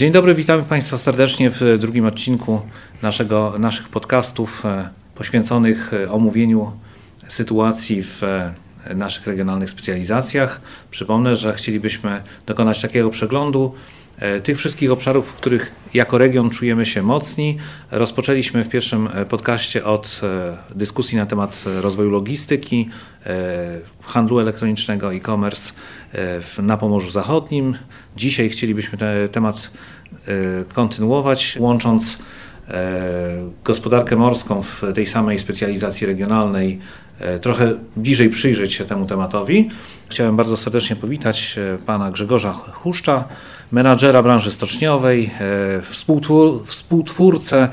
Dzień 0.00 0.12
dobry, 0.12 0.34
witamy 0.34 0.62
Państwa 0.62 0.98
serdecznie 0.98 1.50
w 1.50 1.60
drugim 1.78 2.06
odcinku 2.06 2.60
naszego, 3.02 3.58
naszych 3.58 3.88
podcastów 3.88 4.66
e, 4.66 4.88
poświęconych 5.14 5.94
e, 5.94 6.12
omówieniu 6.12 6.72
sytuacji 7.28 8.02
w 8.02 8.22
e, 8.22 8.54
naszych 8.94 9.26
regionalnych 9.26 9.70
specjalizacjach. 9.70 10.60
Przypomnę, 10.90 11.36
że 11.36 11.54
chcielibyśmy 11.54 12.22
dokonać 12.46 12.82
takiego 12.82 13.10
przeglądu 13.10 13.74
tych 14.42 14.58
wszystkich 14.58 14.92
obszarów, 14.92 15.28
w 15.28 15.32
których 15.32 15.72
jako 15.94 16.18
region 16.18 16.50
czujemy 16.50 16.86
się 16.86 17.02
mocni. 17.02 17.58
Rozpoczęliśmy 17.90 18.64
w 18.64 18.68
pierwszym 18.68 19.08
podcaście 19.28 19.84
od 19.84 20.20
dyskusji 20.74 21.18
na 21.18 21.26
temat 21.26 21.64
rozwoju 21.80 22.10
logistyki, 22.10 22.88
handlu 24.02 24.38
elektronicznego, 24.38 25.14
e-commerce 25.14 25.72
na 26.58 26.76
Pomorzu 26.76 27.10
Zachodnim. 27.10 27.76
Dzisiaj 28.16 28.48
chcielibyśmy 28.48 28.98
ten 28.98 29.28
temat 29.28 29.70
kontynuować, 30.74 31.56
łącząc 31.60 32.18
gospodarkę 33.64 34.16
morską 34.16 34.62
w 34.62 34.82
tej 34.94 35.06
samej 35.06 35.38
specjalizacji 35.38 36.06
regionalnej, 36.06 36.78
trochę 37.40 37.74
bliżej 37.96 38.30
przyjrzeć 38.30 38.72
się 38.72 38.84
temu 38.84 39.06
tematowi. 39.06 39.68
Chciałem 40.08 40.36
bardzo 40.36 40.56
serdecznie 40.56 40.96
powitać 40.96 41.56
pana 41.86 42.10
Grzegorza 42.10 42.52
Huszcza, 42.52 43.24
menadżera 43.72 44.22
branży 44.22 44.50
stoczniowej, 44.50 45.30
współtwórcę 46.64 47.68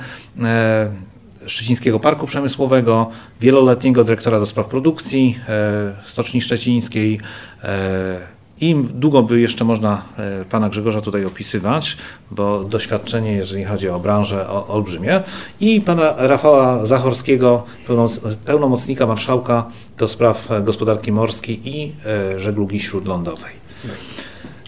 Szczecińskiego 1.45 1.99
Parku 1.99 2.27
Przemysłowego, 2.27 3.09
wieloletniego 3.41 4.03
dyrektora 4.03 4.39
do 4.39 4.45
spraw 4.45 4.67
produkcji 4.67 5.39
Stoczni 6.05 6.41
Szczecińskiej, 6.41 7.19
i 8.61 8.75
długo 8.93 9.23
by 9.23 9.39
jeszcze 9.39 9.63
można 9.63 10.01
e, 10.17 10.45
pana 10.45 10.69
Grzegorza 10.69 11.01
tutaj 11.01 11.25
opisywać, 11.25 11.97
bo 12.31 12.63
doświadczenie, 12.63 13.31
jeżeli 13.31 13.63
chodzi 13.63 13.89
o 13.89 13.99
branżę, 13.99 14.49
o, 14.49 14.67
olbrzymie. 14.67 15.23
I 15.59 15.81
pana 15.81 16.13
Rafała 16.17 16.85
Zachorskiego, 16.85 17.63
pełnomocnika 18.45 19.07
marszałka 19.07 19.65
do 19.97 20.07
spraw 20.07 20.49
gospodarki 20.63 21.11
morskiej 21.11 21.69
i 21.69 21.95
e, 22.05 22.39
żeglugi 22.39 22.79
śródlądowej. 22.79 23.53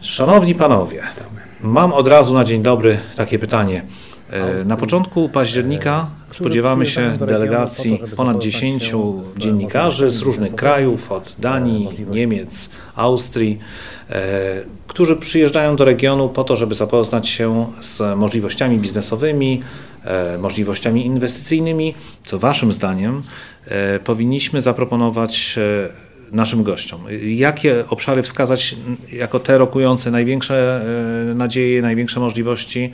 Szanowni 0.07 0.55
panowie, 0.55 1.03
mam 1.61 1.93
od 1.93 2.07
razu 2.07 2.33
na 2.33 2.43
dzień 2.43 2.63
dobry 2.63 2.99
takie 3.15 3.39
pytanie. 3.39 3.83
E, 4.29 4.65
na 4.65 4.77
początku 4.77 5.29
października 5.29 6.07
spodziewamy 6.31 6.85
się 6.85 7.17
delegacji 7.17 7.99
ponad 8.15 8.41
10 8.41 8.93
dziennikarzy 9.37 10.11
z 10.11 10.21
różnych 10.21 10.55
krajów, 10.55 11.11
od 11.11 11.35
Danii, 11.39 11.89
Niemiec, 12.09 12.69
Austrii, 12.95 13.59
e, 14.09 14.23
którzy 14.87 15.15
przyjeżdżają 15.15 15.75
do 15.75 15.85
regionu 15.85 16.29
po 16.29 16.43
to, 16.43 16.55
żeby 16.55 16.75
zapoznać 16.75 17.27
się 17.27 17.65
z 17.81 18.17
możliwościami 18.17 18.77
biznesowymi, 18.77 19.61
e, 20.05 20.37
możliwościami 20.37 21.05
inwestycyjnymi. 21.05 21.95
Co 22.25 22.39
Waszym 22.39 22.71
zdaniem 22.71 23.23
powinniśmy 24.03 24.61
zaproponować 24.61 25.59
naszym 26.31 26.63
gościom? 26.63 27.01
Jakie 27.21 27.83
obszary 27.89 28.23
wskazać 28.23 28.75
jako 29.11 29.39
te 29.39 29.57
rokujące 29.57 30.11
największe 30.11 30.85
nadzieje, 31.35 31.81
największe 31.81 32.19
możliwości? 32.19 32.91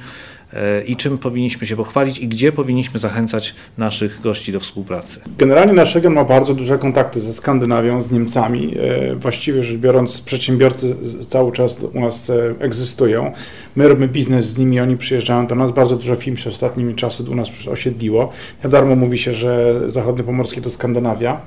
E, 0.53 0.84
i 0.84 0.95
czym 0.95 1.17
powinniśmy 1.17 1.67
się 1.67 1.75
pochwalić 1.75 2.20
i 2.20 2.28
gdzie 2.28 2.52
powinniśmy 2.52 3.00
zachęcać 3.00 3.56
naszych 3.78 4.22
gości 4.22 4.52
do 4.52 4.59
współpracy? 4.59 5.20
Generalnie 5.38 5.73
nasz 5.73 5.95
region 5.95 6.14
ma 6.14 6.23
bardzo 6.23 6.53
duże 6.53 6.78
kontakty 6.78 7.22
ze 7.22 7.34
Skandynawią, 7.34 8.02
z 8.02 8.12
Niemcami. 8.12 8.75
E, 8.80 9.16
właściwie 9.16 9.64
rzecz 9.64 9.78
biorąc, 9.78 10.22
przedsiębiorcy 10.22 10.95
cały 11.28 11.52
czas 11.52 11.78
u 11.94 12.00
nas 12.00 12.30
e, 12.30 12.53
egzystują. 12.59 13.31
My 13.75 13.88
robimy 13.88 14.08
biznes 14.08 14.45
z 14.45 14.58
nimi, 14.58 14.80
oni 14.80 14.97
przyjeżdżają 14.97 15.47
do 15.47 15.56
nas. 15.56 15.72
Bardzo 15.72 15.95
dużo 15.95 16.16
firm 16.16 16.38
się 16.38 16.50
ostatnimi 16.50 16.95
czasy 16.95 17.23
u 17.31 17.36
nas 17.36 17.68
osiedliło. 17.68 18.31
Nie 18.64 18.70
darmo 18.70 18.95
mówi 18.95 19.18
się, 19.18 19.34
że 19.34 19.81
zachodnie 19.92 20.23
pomorskie 20.23 20.62
to 20.62 20.70
Skandynawia. 20.70 21.42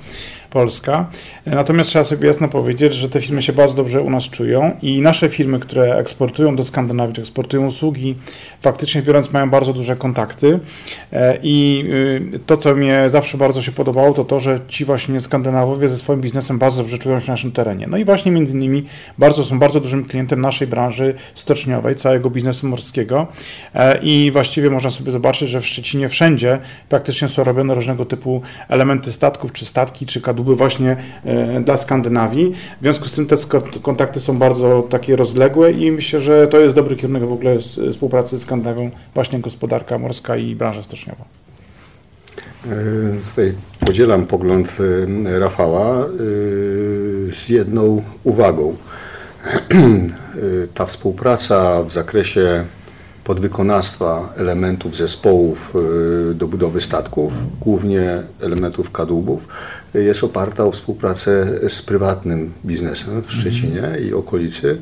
Polska. 0.56 1.06
Natomiast 1.46 1.90
trzeba 1.90 2.04
sobie 2.04 2.28
jasno 2.28 2.48
powiedzieć, 2.48 2.94
że 2.94 3.08
te 3.08 3.20
firmy 3.20 3.42
się 3.42 3.52
bardzo 3.52 3.74
dobrze 3.74 4.00
u 4.00 4.10
nas 4.10 4.24
czują 4.24 4.76
i 4.82 5.00
nasze 5.00 5.28
firmy, 5.28 5.58
które 5.58 5.96
eksportują 5.96 6.56
do 6.56 6.64
Skandynawii, 6.64 7.14
czy 7.14 7.20
eksportują 7.20 7.66
usługi, 7.66 8.14
faktycznie 8.62 9.02
biorąc 9.02 9.32
mają 9.32 9.50
bardzo 9.50 9.72
duże 9.72 9.96
kontakty 9.96 10.60
e, 11.12 11.38
i 11.42 11.84
y, 12.34 12.38
to, 12.46 12.56
co 12.56 12.74
mnie 12.74 13.10
zawsze 13.10 13.38
bardzo 13.38 13.62
się 13.62 13.72
podobało, 13.72 14.14
to 14.14 14.24
to, 14.24 14.40
że 14.40 14.60
ci 14.68 14.84
właśnie 14.84 15.20
Skandynawowie 15.20 15.88
ze 15.88 15.96
swoim 15.96 16.20
biznesem 16.20 16.58
bardzo 16.58 16.78
dobrze 16.78 16.98
czują 16.98 17.20
się 17.20 17.26
na 17.26 17.32
naszym 17.32 17.52
terenie. 17.52 17.86
No 17.86 17.96
i 17.96 18.04
właśnie 18.04 18.32
między 18.32 18.56
innymi 18.56 18.86
bardzo, 19.18 19.44
są 19.44 19.58
bardzo 19.58 19.80
dużym 19.80 20.04
klientem 20.04 20.40
naszej 20.40 20.66
branży 20.66 21.14
stoczniowej, 21.34 21.96
całego 21.96 22.30
biznesu 22.30 22.66
morskiego 22.68 23.26
e, 23.74 23.98
i 24.02 24.30
właściwie 24.32 24.70
można 24.70 24.90
sobie 24.90 25.12
zobaczyć, 25.12 25.50
że 25.50 25.60
w 25.60 25.66
Szczecinie 25.66 26.08
wszędzie 26.08 26.58
praktycznie 26.88 27.28
są 27.28 27.44
robione 27.44 27.74
różnego 27.74 28.04
typu 28.04 28.42
elementy 28.68 29.12
statków, 29.12 29.52
czy 29.52 29.66
statki, 29.66 30.06
czy 30.06 30.20
kadłuby 30.20 30.45
były 30.46 30.56
właśnie 30.56 30.96
e, 31.24 31.60
dla 31.60 31.76
Skandynawii. 31.76 32.54
W 32.80 32.82
związku 32.82 33.08
z 33.08 33.12
tym 33.12 33.26
te 33.26 33.36
kontakty 33.82 34.20
są 34.20 34.38
bardzo 34.38 34.86
takie 34.90 35.16
rozległe 35.16 35.72
i 35.72 35.92
myślę, 35.92 36.20
że 36.20 36.48
to 36.48 36.60
jest 36.60 36.76
dobry 36.76 36.96
kierunek 36.96 37.24
w 37.24 37.32
ogóle 37.32 37.58
współpracy 37.92 38.38
z 38.38 38.42
Skandynawią, 38.42 38.90
właśnie 39.14 39.40
gospodarka 39.40 39.98
morska 39.98 40.36
i 40.36 40.54
branża 40.54 40.82
stoczniowa. 40.82 41.24
E, 42.66 42.68
tutaj 43.30 43.52
podzielam 43.86 44.26
pogląd 44.26 44.68
e, 45.26 45.38
Rafała 45.38 46.06
z 47.32 47.48
jedną 47.48 48.02
uwagą. 48.24 48.76
Ta 50.74 50.86
współpraca 50.86 51.82
w 51.82 51.92
zakresie 51.92 52.64
podwykonawstwa 53.24 54.32
elementów 54.36 54.96
zespołów 54.96 55.74
do 56.34 56.48
budowy 56.48 56.80
statków, 56.80 57.32
głównie 57.60 58.22
elementów 58.40 58.92
kadłubów, 58.92 59.48
jest 60.02 60.24
oparta 60.24 60.64
o 60.64 60.72
współpracę 60.72 61.60
z 61.68 61.82
prywatnym 61.82 62.52
biznesem 62.64 63.22
w 63.22 63.32
Szczecinie 63.32 63.82
i 64.08 64.14
okolicy 64.14 64.78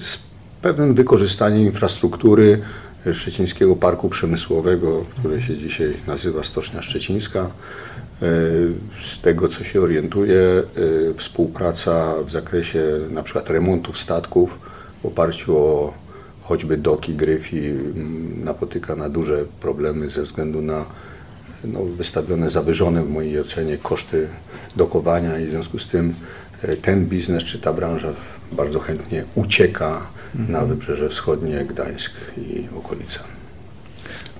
z 0.00 0.18
pewnym 0.62 0.94
wykorzystaniem 0.94 1.62
infrastruktury 1.62 2.62
Szczecińskiego 3.12 3.76
Parku 3.76 4.08
Przemysłowego, 4.08 5.04
który 5.18 5.42
się 5.42 5.56
dzisiaj 5.56 5.94
nazywa 6.06 6.44
Stocznia 6.44 6.82
Szczecińska. 6.82 7.40
E, 7.40 7.50
z 9.14 9.20
tego, 9.22 9.48
co 9.48 9.64
się 9.64 9.80
orientuje, 9.80 10.40
e, 10.40 10.62
współpraca 11.14 12.14
w 12.24 12.30
zakresie 12.30 12.82
na 13.10 13.22
przykład 13.22 13.50
remontów 13.50 13.98
statków 13.98 14.58
w 15.02 15.06
oparciu 15.06 15.56
o 15.56 15.94
choćby 16.42 16.76
doki, 16.76 17.14
gryfi 17.14 17.60
napotyka 18.44 18.96
na 18.96 19.08
duże 19.08 19.44
problemy 19.60 20.10
ze 20.10 20.22
względu 20.22 20.62
na 20.62 20.84
no, 21.64 21.84
wystawione 21.84 22.50
zawyżone 22.50 23.02
w 23.02 23.10
mojej 23.10 23.40
ocenie 23.40 23.78
koszty 23.78 24.28
dokowania 24.76 25.38
i 25.38 25.46
w 25.46 25.50
związku 25.50 25.78
z 25.78 25.86
tym 25.86 26.14
e, 26.62 26.76
ten 26.76 27.06
biznes 27.06 27.44
czy 27.44 27.58
ta 27.58 27.72
branża 27.72 28.12
bardzo 28.52 28.80
chętnie 28.80 29.24
ucieka 29.34 30.00
mhm. 30.34 30.52
na 30.52 30.66
wybrzeże 30.66 31.08
wschodnie, 31.08 31.64
Gdańsk 31.64 32.12
i 32.36 32.68
okolice. 32.78 33.20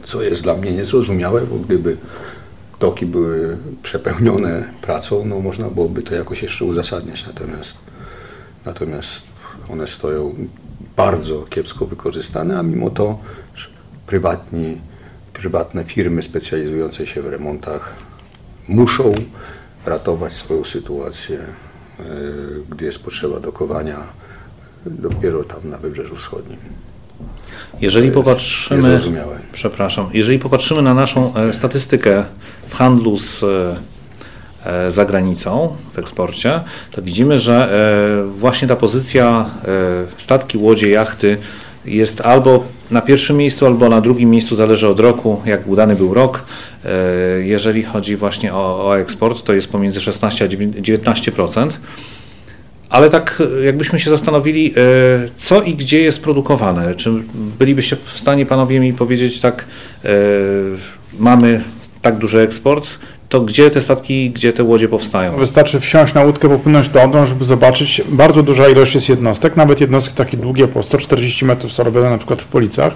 Co 0.04 0.22
jest 0.22 0.42
dla 0.42 0.54
mnie 0.54 0.72
niezrozumiałe, 0.72 1.40
bo 1.40 1.56
gdyby 1.56 1.96
doki 2.80 3.06
były 3.06 3.56
przepełnione 3.82 4.64
pracą, 4.82 5.24
no 5.24 5.40
można 5.40 5.68
byłoby 5.68 6.02
to 6.02 6.14
jakoś 6.14 6.42
jeszcze 6.42 6.64
uzasadniać, 6.64 7.26
natomiast, 7.26 7.76
natomiast 8.64 9.22
one 9.68 9.88
stoją 9.88 10.34
bardzo 10.96 11.42
kiepsko 11.42 11.86
wykorzystane, 11.86 12.58
a 12.58 12.62
mimo 12.62 12.90
to 12.90 13.18
prywatni 14.06 14.80
prywatne 15.32 15.84
firmy 15.84 16.22
specjalizujące 16.22 17.06
się 17.06 17.22
w 17.22 17.26
remontach 17.26 17.96
muszą 18.68 19.14
ratować 19.86 20.32
swoją 20.32 20.64
sytuację, 20.64 21.38
e, 21.38 22.04
gdy 22.70 22.84
jest 22.84 23.04
potrzeba 23.04 23.40
dokowania 23.40 23.96
dopiero 24.86 25.44
tam 25.44 25.70
na 25.70 25.78
Wybrzeżu 25.78 26.16
Wschodnim. 26.16 26.58
Jeżeli 27.80 28.10
popatrzymy, 28.10 29.00
przepraszam, 29.52 30.10
jeżeli 30.12 30.38
popatrzymy 30.38 30.82
na 30.82 30.94
naszą 30.94 31.34
e, 31.34 31.54
statystykę 31.54 32.24
w 32.66 32.74
handlu 32.74 33.18
z 33.18 33.42
e, 33.42 33.76
za 34.90 35.04
granicą, 35.04 35.76
w 35.92 35.98
eksporcie, 35.98 36.60
to 36.90 37.02
widzimy, 37.02 37.38
że 37.38 37.68
właśnie 38.36 38.68
ta 38.68 38.76
pozycja 38.76 39.50
statki, 40.18 40.58
łodzie, 40.58 40.90
jachty 40.90 41.38
jest 41.84 42.20
albo 42.20 42.64
na 42.90 43.00
pierwszym 43.00 43.36
miejscu, 43.36 43.66
albo 43.66 43.88
na 43.88 44.00
drugim 44.00 44.30
miejscu, 44.30 44.56
zależy 44.56 44.88
od 44.88 45.00
roku, 45.00 45.42
jak 45.44 45.68
udany 45.68 45.96
był 45.96 46.14
rok. 46.14 46.44
E, 46.84 46.90
jeżeli 47.40 47.82
chodzi 47.82 48.16
właśnie 48.16 48.54
o, 48.54 48.86
o 48.86 48.98
eksport, 48.98 49.42
to 49.42 49.52
jest 49.52 49.72
pomiędzy 49.72 50.00
16 50.00 50.44
a 50.44 50.48
19%. 50.48 51.70
Ale 52.90 53.10
tak 53.10 53.42
jakbyśmy 53.64 53.98
się 53.98 54.10
zastanowili, 54.10 54.74
e, 54.76 55.28
co 55.36 55.62
i 55.62 55.74
gdzie 55.74 56.00
jest 56.00 56.22
produkowane. 56.22 56.94
Czy 56.94 57.10
bylibyście 57.58 57.96
w 58.06 58.18
stanie 58.18 58.46
panowie 58.46 58.80
mi 58.80 58.92
powiedzieć 58.92 59.40
tak, 59.40 59.64
e, 60.04 60.08
mamy 61.18 61.62
tak 62.02 62.18
duży 62.18 62.40
eksport, 62.40 62.88
to 63.30 63.40
gdzie 63.40 63.70
te 63.70 63.82
statki, 63.82 64.30
gdzie 64.30 64.52
te 64.52 64.64
łodzie 64.64 64.88
powstają? 64.88 65.36
Wystarczy 65.36 65.80
wsiąść 65.80 66.14
na 66.14 66.24
łódkę, 66.24 66.48
popłynąć 66.48 66.88
do 66.88 67.02
Odrą, 67.02 67.26
żeby 67.26 67.44
zobaczyć, 67.44 68.02
bardzo 68.08 68.42
duża 68.42 68.68
ilość 68.68 68.94
jest 68.94 69.08
jednostek, 69.08 69.56
nawet 69.56 69.80
jednostki 69.80 70.14
takie 70.14 70.36
długie 70.36 70.68
po 70.68 70.82
140 70.82 71.44
metrów 71.44 71.72
są 71.72 71.84
robione 71.84 72.10
na 72.10 72.18
przykład 72.18 72.42
w 72.42 72.46
Policach. 72.46 72.92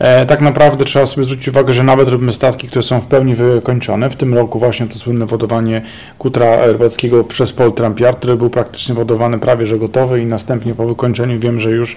E, 0.00 0.26
tak 0.26 0.40
naprawdę 0.40 0.84
trzeba 0.84 1.06
sobie 1.06 1.24
zwrócić 1.24 1.48
uwagę, 1.48 1.74
że 1.74 1.82
nawet 1.82 2.08
robimy 2.08 2.32
statki, 2.32 2.68
które 2.68 2.82
są 2.82 3.00
w 3.00 3.06
pełni 3.06 3.34
wykończone. 3.34 4.10
W 4.10 4.16
tym 4.16 4.34
roku 4.34 4.58
właśnie 4.58 4.86
to 4.86 4.98
słynne 4.98 5.26
wodowanie 5.26 5.82
kutra 6.18 6.66
rybackiego 6.66 7.24
przez 7.24 7.52
Paul 7.52 7.72
Trampiard, 7.72 8.18
który 8.18 8.36
był 8.36 8.50
praktycznie 8.50 8.94
wodowany 8.94 9.38
prawie 9.38 9.66
że 9.66 9.78
gotowy 9.78 10.20
i 10.20 10.26
następnie 10.26 10.74
po 10.74 10.86
wykończeniu 10.86 11.38
wiem, 11.38 11.60
że 11.60 11.70
już 11.70 11.96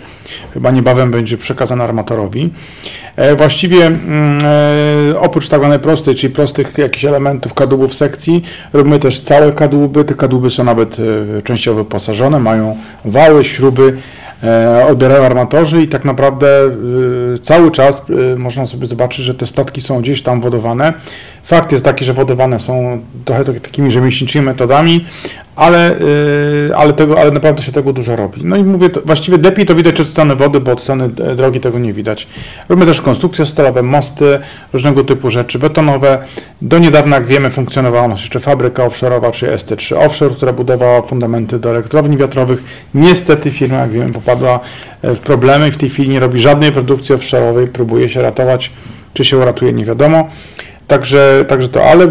chyba 0.53 0.71
niebawem 0.71 1.11
będzie 1.11 1.37
przekazany 1.37 1.83
armatorowi. 1.83 2.53
E, 3.15 3.35
właściwie 3.35 3.85
mm, 3.85 4.45
e, 5.11 5.19
oprócz 5.19 5.49
tak 5.49 5.59
zwanej 5.59 5.79
prostej, 5.79 6.15
czyli 6.15 6.33
prostych 6.33 6.77
jakichś 6.77 7.05
elementów 7.05 7.53
kadłubów 7.53 7.95
sekcji, 7.95 8.43
robimy 8.73 8.99
też 8.99 9.21
całe 9.21 9.51
kadłuby. 9.51 10.05
Te 10.05 10.13
kadłuby 10.13 10.51
są 10.51 10.63
nawet 10.63 10.97
częściowo 11.43 11.83
wyposażone, 11.83 12.39
mają 12.39 12.77
wały, 13.05 13.45
śruby, 13.45 13.97
e, 14.43 14.87
odbierają 14.87 15.23
armatorzy 15.23 15.81
i 15.81 15.87
tak 15.87 16.05
naprawdę 16.05 16.47
e, 16.65 16.69
cały 17.41 17.71
czas 17.71 18.01
e, 18.33 18.35
można 18.35 18.65
sobie 18.67 18.87
zobaczyć, 18.87 19.25
że 19.25 19.33
te 19.33 19.47
statki 19.47 19.81
są 19.81 20.01
gdzieś 20.01 20.23
tam 20.23 20.41
wodowane. 20.41 20.93
Fakt 21.43 21.71
jest 21.71 21.85
taki, 21.85 22.05
że 22.05 22.13
wodowane 22.13 22.59
są 22.59 23.01
trochę 23.25 23.45
tak- 23.45 23.59
takimi 23.59 23.91
rzemieślniczymi 23.91 24.45
metodami, 24.45 25.05
ale, 25.55 25.95
yy, 26.67 26.75
ale, 26.75 26.93
tego, 26.93 27.19
ale 27.19 27.31
naprawdę 27.31 27.63
się 27.63 27.71
tego 27.71 27.93
dużo 27.93 28.15
robi. 28.15 28.41
No 28.45 28.55
i 28.57 28.63
mówię, 28.63 28.89
to, 28.89 29.01
właściwie 29.05 29.37
lepiej 29.37 29.65
to 29.65 29.75
widać 29.75 29.99
od 29.99 30.07
strony 30.07 30.35
wody, 30.35 30.59
bo 30.59 30.71
od 30.71 30.81
strony 30.81 31.03
e, 31.03 31.35
drogi 31.35 31.59
tego 31.59 31.79
nie 31.79 31.93
widać. 31.93 32.27
Robimy 32.69 32.87
też 32.87 33.01
konstrukcje 33.01 33.45
stalowe, 33.45 33.83
mosty, 33.83 34.39
różnego 34.73 35.03
typu 35.03 35.29
rzeczy 35.29 35.59
betonowe. 35.59 36.17
Do 36.61 36.79
niedawna, 36.79 37.15
jak 37.15 37.25
wiemy, 37.25 37.49
funkcjonowała 37.51 38.07
nasza 38.07 38.21
jeszcze 38.23 38.39
fabryka 38.39 38.87
offshore'owa, 38.87 39.31
czyli 39.31 39.51
ST3 39.51 40.05
Offshore, 40.05 40.35
która 40.35 40.53
budowała 40.53 41.01
fundamenty 41.01 41.59
do 41.59 41.69
elektrowni 41.69 42.17
wiatrowych. 42.17 42.63
Niestety 42.93 43.51
firma, 43.51 43.77
jak 43.77 43.91
wiemy, 43.91 44.13
popadła 44.13 44.59
e, 45.01 45.15
w 45.15 45.19
problemy 45.19 45.67
i 45.67 45.71
w 45.71 45.77
tej 45.77 45.89
chwili 45.89 46.09
nie 46.09 46.19
robi 46.19 46.41
żadnej 46.41 46.71
produkcji 46.71 47.15
offshore'owej, 47.15 47.67
próbuje 47.67 48.09
się 48.09 48.21
ratować, 48.21 48.71
czy 49.13 49.25
się 49.25 49.37
uratuje, 49.37 49.73
nie 49.73 49.85
wiadomo. 49.85 50.29
Także, 50.87 51.45
także 51.47 51.69
to, 51.69 51.83
ale 51.83 52.07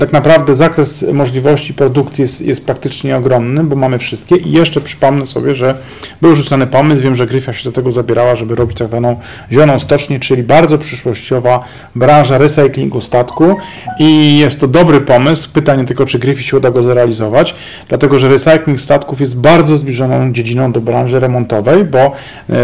tak 0.00 0.12
naprawdę 0.12 0.54
zakres 0.54 1.04
możliwości 1.12 1.74
produkcji 1.74 2.22
jest, 2.22 2.40
jest 2.40 2.66
praktycznie 2.66 3.16
ogromny, 3.16 3.64
bo 3.64 3.76
mamy 3.76 3.98
wszystkie. 3.98 4.36
I 4.36 4.52
jeszcze 4.52 4.80
przypomnę 4.80 5.26
sobie, 5.26 5.54
że 5.54 5.74
był 6.22 6.36
rzucony 6.36 6.66
pomysł, 6.66 7.02
wiem, 7.02 7.16
że 7.16 7.26
Gryfia 7.26 7.52
się 7.52 7.64
do 7.64 7.72
tego 7.72 7.92
zabierała, 7.92 8.36
żeby 8.36 8.54
robić 8.54 8.78
tak 8.78 8.88
zwaną 8.88 9.20
zieloną 9.52 9.80
stocznię, 9.80 10.20
czyli 10.20 10.42
bardzo 10.42 10.78
przyszłościowa 10.78 11.64
branża 11.94 12.38
recyklingu 12.38 13.00
statku. 13.00 13.56
I 13.98 14.38
jest 14.38 14.60
to 14.60 14.68
dobry 14.68 15.00
pomysł, 15.00 15.50
pytanie 15.52 15.84
tylko, 15.84 16.06
czy 16.06 16.18
Gryfii 16.18 16.44
się 16.44 16.56
uda 16.56 16.70
go 16.70 16.82
zrealizować, 16.82 17.54
dlatego, 17.88 18.18
że 18.18 18.28
recykling 18.28 18.80
statków 18.80 19.20
jest 19.20 19.36
bardzo 19.36 19.76
zbliżoną 19.76 20.32
dziedziną 20.32 20.72
do 20.72 20.80
branży 20.80 21.20
remontowej, 21.20 21.84
bo 21.84 21.98
e, 21.98 22.12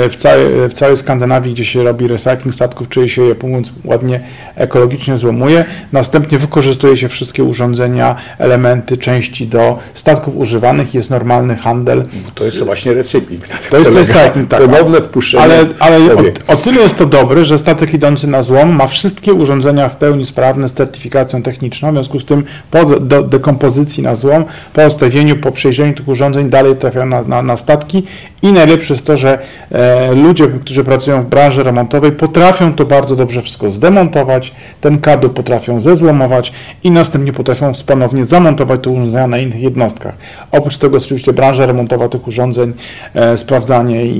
w 0.09 0.17
całej, 0.17 0.69
w 0.69 0.73
całej 0.73 0.97
Skandynawii, 0.97 1.55
gdzie 1.55 1.65
się 1.65 1.85
robi 1.85 2.09
recykling 2.09 2.55
statków, 2.55 2.89
czyli 2.89 3.09
się 3.09 3.23
je, 3.23 3.35
mówiąc 3.43 3.73
ładnie, 3.85 4.21
ekologicznie 4.57 4.92
złomuje, 5.17 5.65
następnie 5.93 6.39
wykorzystuje 6.39 6.97
się 6.97 7.09
wszystkie 7.09 7.45
urządzenia, 7.45 8.17
elementy, 8.39 8.99
części 8.99 9.47
do 9.47 9.79
statków 9.95 10.37
używanych, 10.37 10.95
jest 10.95 11.11
normalny 11.11 11.57
handel. 11.57 12.05
To 12.35 12.45
jest 12.45 12.59
to 12.59 12.65
właśnie 12.65 12.95
recykling. 12.95 13.49
To 13.71 13.79
jest 13.79 13.95
recykling, 13.95 14.49
tak. 14.49 14.61
Ponowne 14.61 15.01
wpuszczenie 15.01 15.43
Ale, 15.43 15.65
ale 15.79 15.97
o, 15.97 16.53
o 16.53 16.57
tyle 16.57 16.81
jest 16.83 16.97
to 16.97 17.07
dobre, 17.07 17.45
że 17.45 17.59
statek 17.59 17.95
idący 17.95 18.27
na 18.27 18.43
złom 18.43 18.77
ma 18.77 18.87
wszystkie 18.87 19.33
urządzenia 19.33 19.89
w 19.89 19.97
pełni 19.97 20.27
sprawne 20.27 20.69
z 20.69 20.73
certyfikacją 20.73 21.43
techniczną, 21.43 21.91
w 21.91 21.95
związku 21.95 22.19
z 22.19 22.25
tym 22.25 22.45
po 22.71 22.85
do, 22.85 23.23
dekompozycji 23.23 24.03
na 24.03 24.17
złom, 24.17 24.45
po 24.73 24.87
ustawieniu, 24.87 25.37
po 25.37 25.53
przejrzeniu 25.53 25.95
tych 25.95 26.09
urządzeń 26.09 26.51
dalej 26.51 26.77
trafiają 26.77 27.07
na, 27.07 27.23
na, 27.23 27.43
na 27.43 27.57
statki 27.57 28.03
i 28.43 28.53
najlepsze 28.53 28.95
jest 28.95 29.07
to, 29.07 29.17
że 29.17 29.39
e, 29.71 30.15
ludzie, 30.15 30.47
którzy 30.49 30.85
pracują 30.85 31.23
w 31.23 31.27
branży 31.27 31.63
remontowej 31.63 32.13
potrafią 32.13 32.75
to 32.75 32.85
bardzo 32.85 33.17
dobrze 33.17 33.43
wszystko 33.43 33.71
zdemontować, 33.71 34.53
ten 34.83 34.99
kadłub 34.99 35.33
potrafią 35.33 35.81
zezłomować 35.81 36.53
i 36.85 36.91
następnie 36.91 37.33
potrafią 37.33 37.73
ponownie 37.87 38.27
zamontować 38.27 38.81
te 38.83 38.91
urządzenia 38.91 39.27
na 39.27 39.39
innych 39.39 39.61
jednostkach. 39.61 40.15
Oprócz 40.53 40.79
tego 40.79 40.97
oczywiście 40.97 41.33
branża 41.33 41.67
remontowa 41.67 42.09
tych 42.09 42.29
urządzeń, 42.29 42.73
e, 43.15 43.39
sprawdzanie 43.39 44.07
i, 44.07 44.19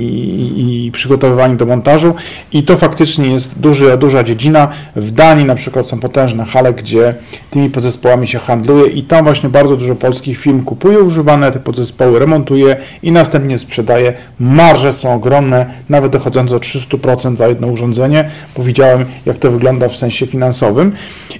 i, 0.59 0.85
i 0.85 0.91
przygotowywanie 0.91 1.55
do 1.55 1.65
montażu 1.65 2.13
i 2.51 2.63
to 2.63 2.77
faktycznie 2.77 3.27
jest 3.33 3.59
duży, 3.59 3.97
duża 3.97 4.23
dziedzina. 4.23 4.67
W 4.95 5.11
Danii 5.11 5.45
na 5.45 5.55
przykład 5.55 5.85
są 5.85 5.99
potężne 5.99 6.45
hale, 6.45 6.73
gdzie 6.73 7.15
tymi 7.51 7.69
podzespołami 7.69 8.27
się 8.27 8.39
handluje 8.39 8.91
i 8.91 9.03
tam 9.03 9.25
właśnie 9.25 9.49
bardzo 9.49 9.77
dużo 9.77 9.95
polskich 9.95 10.39
firm 10.39 10.63
kupuje 10.63 10.99
używane 10.99 11.51
te 11.51 11.59
podzespoły, 11.59 12.19
remontuje 12.19 12.75
i 13.03 13.11
następnie 13.11 13.59
sprzedaje. 13.59 14.13
Marże 14.39 14.93
są 14.93 15.13
ogromne, 15.13 15.65
nawet 15.89 16.11
dochodzące 16.11 16.53
do 16.53 16.59
300% 16.59 17.37
za 17.37 17.47
jedno 17.47 17.67
urządzenie, 17.67 18.29
bo 18.57 18.63
widziałem 18.63 19.05
jak 19.25 19.37
to 19.37 19.51
wygląda 19.51 19.89
w 19.89 19.95
sensie 19.95 20.27
finansowym. 20.27 20.52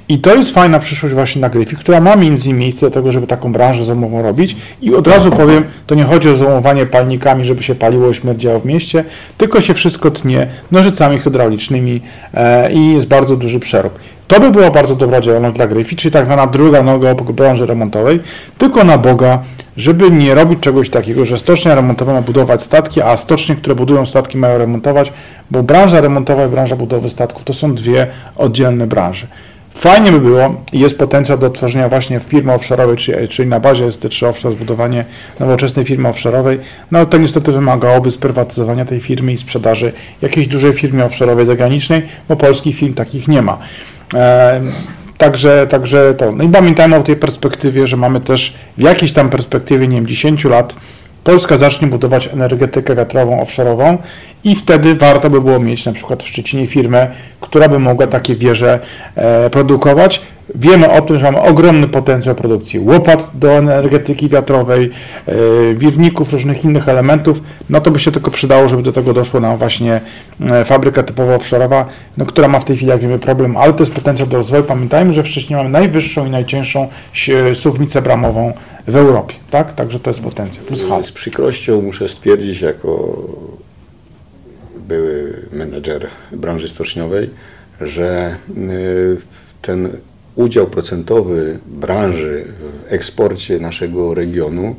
I 0.10 0.19
to 0.19 0.36
jest 0.36 0.51
fajna 0.51 0.80
przyszłość 0.80 1.15
właśnie 1.15 1.42
na 1.42 1.50
Gryfii, 1.50 1.77
która 1.77 2.01
ma 2.01 2.15
między 2.15 2.50
innymi 2.50 2.63
miejsce 2.63 2.86
do 2.86 2.92
tego, 2.92 3.12
żeby 3.12 3.27
taką 3.27 3.51
branżę 3.51 3.83
złomową 3.83 4.21
robić. 4.21 4.56
I 4.81 4.95
od 4.95 5.07
razu 5.07 5.31
powiem, 5.31 5.63
to 5.88 5.95
nie 5.95 6.04
chodzi 6.04 6.30
o 6.30 6.38
złomowanie 6.38 6.86
palnikami, 6.86 7.45
żeby 7.45 7.63
się 7.63 7.75
paliło 7.75 8.10
i 8.10 8.13
śmierdziało 8.13 8.60
w 8.60 8.65
mieście, 8.65 9.04
tylko 9.38 9.62
się 9.62 9.74
wszystko 9.74 10.12
tnie 10.12 10.48
nożycami 10.71 11.19
hydraulicznymi 11.19 12.01
e, 12.33 12.74
i 12.74 12.94
jest 12.94 13.07
bardzo 13.07 13.36
duży 13.36 13.60
przerób. 13.60 14.00
To 14.27 14.39
by 14.39 14.51
była 14.51 14.71
bardzo 14.71 14.95
dobra 14.95 15.21
działalność 15.21 15.56
dla 15.56 15.68
Gryfii, 15.68 15.98
czyli 15.98 16.12
tak 16.12 16.25
zwana 16.25 16.48
druga 16.48 16.83
noga 16.83 17.12
obok 17.12 17.31
branży 17.31 17.66
remontowej, 17.66 18.19
tylko 18.57 18.83
na 18.83 18.98
Boga, 18.98 19.39
żeby 19.77 20.11
nie 20.11 20.35
robić 20.35 20.59
czegoś 20.59 20.89
takiego, 20.89 21.25
że 21.25 21.39
stocznia 21.39 21.75
remontowa 21.75 22.13
ma 22.13 22.21
budować 22.21 22.63
statki, 22.63 23.01
a 23.01 23.17
stocznie, 23.17 23.55
które 23.55 23.75
budują 23.75 24.05
statki 24.05 24.37
mają 24.37 24.57
remontować, 24.57 25.13
bo 25.51 25.63
branża 25.63 26.01
remontowa 26.01 26.45
i 26.45 26.49
branża 26.49 26.75
budowy 26.75 27.09
statków 27.09 27.43
to 27.43 27.53
są 27.53 27.75
dwie 27.75 28.07
oddzielne 28.35 28.87
branże. 28.87 29.27
Fajnie 29.75 30.11
by 30.11 30.19
było 30.19 30.55
i 30.73 30.79
jest 30.79 30.97
potencjał 30.97 31.37
do 31.37 31.49
tworzenia 31.49 31.89
właśnie 31.89 32.19
firmy 32.19 32.53
offshore'owej, 32.53 33.27
czyli, 33.29 33.49
na 33.49 33.59
bazie 33.59 33.87
ST3 33.87 34.25
Offshore, 34.25 34.55
zbudowanie 34.55 35.05
nowoczesnej 35.39 35.85
firmy 35.85 36.09
offshore'owej, 36.09 36.57
no 36.91 36.99
ale 36.99 37.07
to 37.07 37.17
niestety 37.17 37.51
wymagałoby 37.51 38.11
sprywatyzowania 38.11 38.85
tej 38.85 38.99
firmy 38.99 39.33
i 39.33 39.37
sprzedaży 39.37 39.91
jakiejś 40.21 40.47
dużej 40.47 40.73
firmie 40.73 41.03
offshore'owej 41.03 41.45
zagranicznej, 41.45 42.01
bo 42.29 42.35
polskich 42.35 42.75
firm 42.75 42.93
takich 42.93 43.27
nie 43.27 43.41
ma. 43.41 43.57
Także, 45.18 45.68
także 45.68 46.13
to. 46.13 46.31
No 46.31 46.44
i 46.44 46.50
pamiętajmy 46.50 46.95
o 46.95 47.04
tej 47.04 47.15
perspektywie, 47.15 47.88
że 47.88 47.98
mamy 47.98 48.21
też 48.21 48.54
w 48.77 48.81
jakiejś 48.81 49.13
tam 49.13 49.30
perspektywie, 49.30 49.88
nie 49.88 49.95
wiem, 49.95 50.07
10 50.07 50.45
lat, 50.45 50.75
Polska 51.24 51.57
zacznie 51.57 51.88
budować 51.88 52.27
energetykę 52.27 52.95
wiatrową, 52.95 53.44
offshore'ową 53.44 53.98
i 54.44 54.56
wtedy 54.56 54.95
warto 54.95 55.30
by 55.30 55.42
było 55.42 55.60
mieć 55.60 55.86
na 55.86 55.94
przykład 55.94 56.24
w 56.24 56.27
Szczecinie 56.27 56.68
firmę, 56.68 57.07
która 57.42 57.69
by 57.69 57.80
mogła 57.80 58.07
takie 58.07 58.35
wieże 58.35 58.80
e, 59.16 59.49
produkować. 59.49 60.21
Wiemy 60.56 60.92
o 60.92 61.02
tym, 61.02 61.19
że 61.19 61.23
mamy 61.23 61.42
ogromny 61.42 61.88
potencjał 61.88 62.35
produkcji 62.35 62.80
łopat 62.80 63.31
do 63.33 63.52
energetyki 63.52 64.30
wiatrowej, 64.30 64.92
e, 65.26 65.33
wirników, 65.76 66.33
różnych 66.33 66.64
innych 66.66 66.90
elementów. 66.90 67.42
No 67.69 67.81
to 67.81 67.92
by 67.92 68.00
się 68.00 68.12
tylko 68.12 68.31
przydało, 68.31 68.69
żeby 68.69 68.83
do 68.83 68.92
tego 68.92 69.14
doszło 69.14 69.40
nam 69.40 69.57
właśnie 69.57 70.02
e, 70.42 70.66
fabryka 70.66 71.04
typowo 71.04 71.38
offshore'owa, 71.38 71.85
no, 72.18 72.26
która 72.26 72.47
ma 72.47 72.59
w 72.59 72.66
tej 72.66 72.76
chwili, 72.76 72.92
jak 72.92 73.02
wiemy, 73.02 73.19
problem, 73.19 73.57
ale 73.57 73.73
to 73.73 73.80
jest 73.83 73.94
potencjał 73.94 74.28
do 74.28 74.38
rozwoju. 74.38 74.64
Pamiętajmy, 74.64 75.14
że 75.14 75.23
w 75.23 75.28
Szczecinie 75.28 75.56
mamy 75.56 75.69
najwyższą 75.69 76.26
i 76.26 76.30
najcięższą 76.30 76.88
si- 77.14 77.31
suwnicę 77.56 78.02
bramową 78.02 78.54
w 78.88 78.95
Europie, 78.95 79.35
tak? 79.52 79.76
Także 79.76 80.00
to 80.00 80.09
jest 80.09 80.21
potencjał. 80.21 80.66
Plus 80.66 80.85
hal. 80.90 81.04
Z 81.06 81.12
przykrością 81.12 81.81
muszę 81.81 82.09
stwierdzić, 82.09 82.62
jako 82.62 83.18
były 84.88 85.33
menedżer 85.52 86.07
branży 86.31 86.68
stoczniowej, 86.68 87.30
że 87.81 88.35
ten 89.62 89.90
udział 90.35 90.68
procentowy 90.68 91.59
branży 91.66 92.45
w 92.59 92.94
eksporcie 92.94 93.59
naszego 93.59 94.13
regionu 94.13 94.75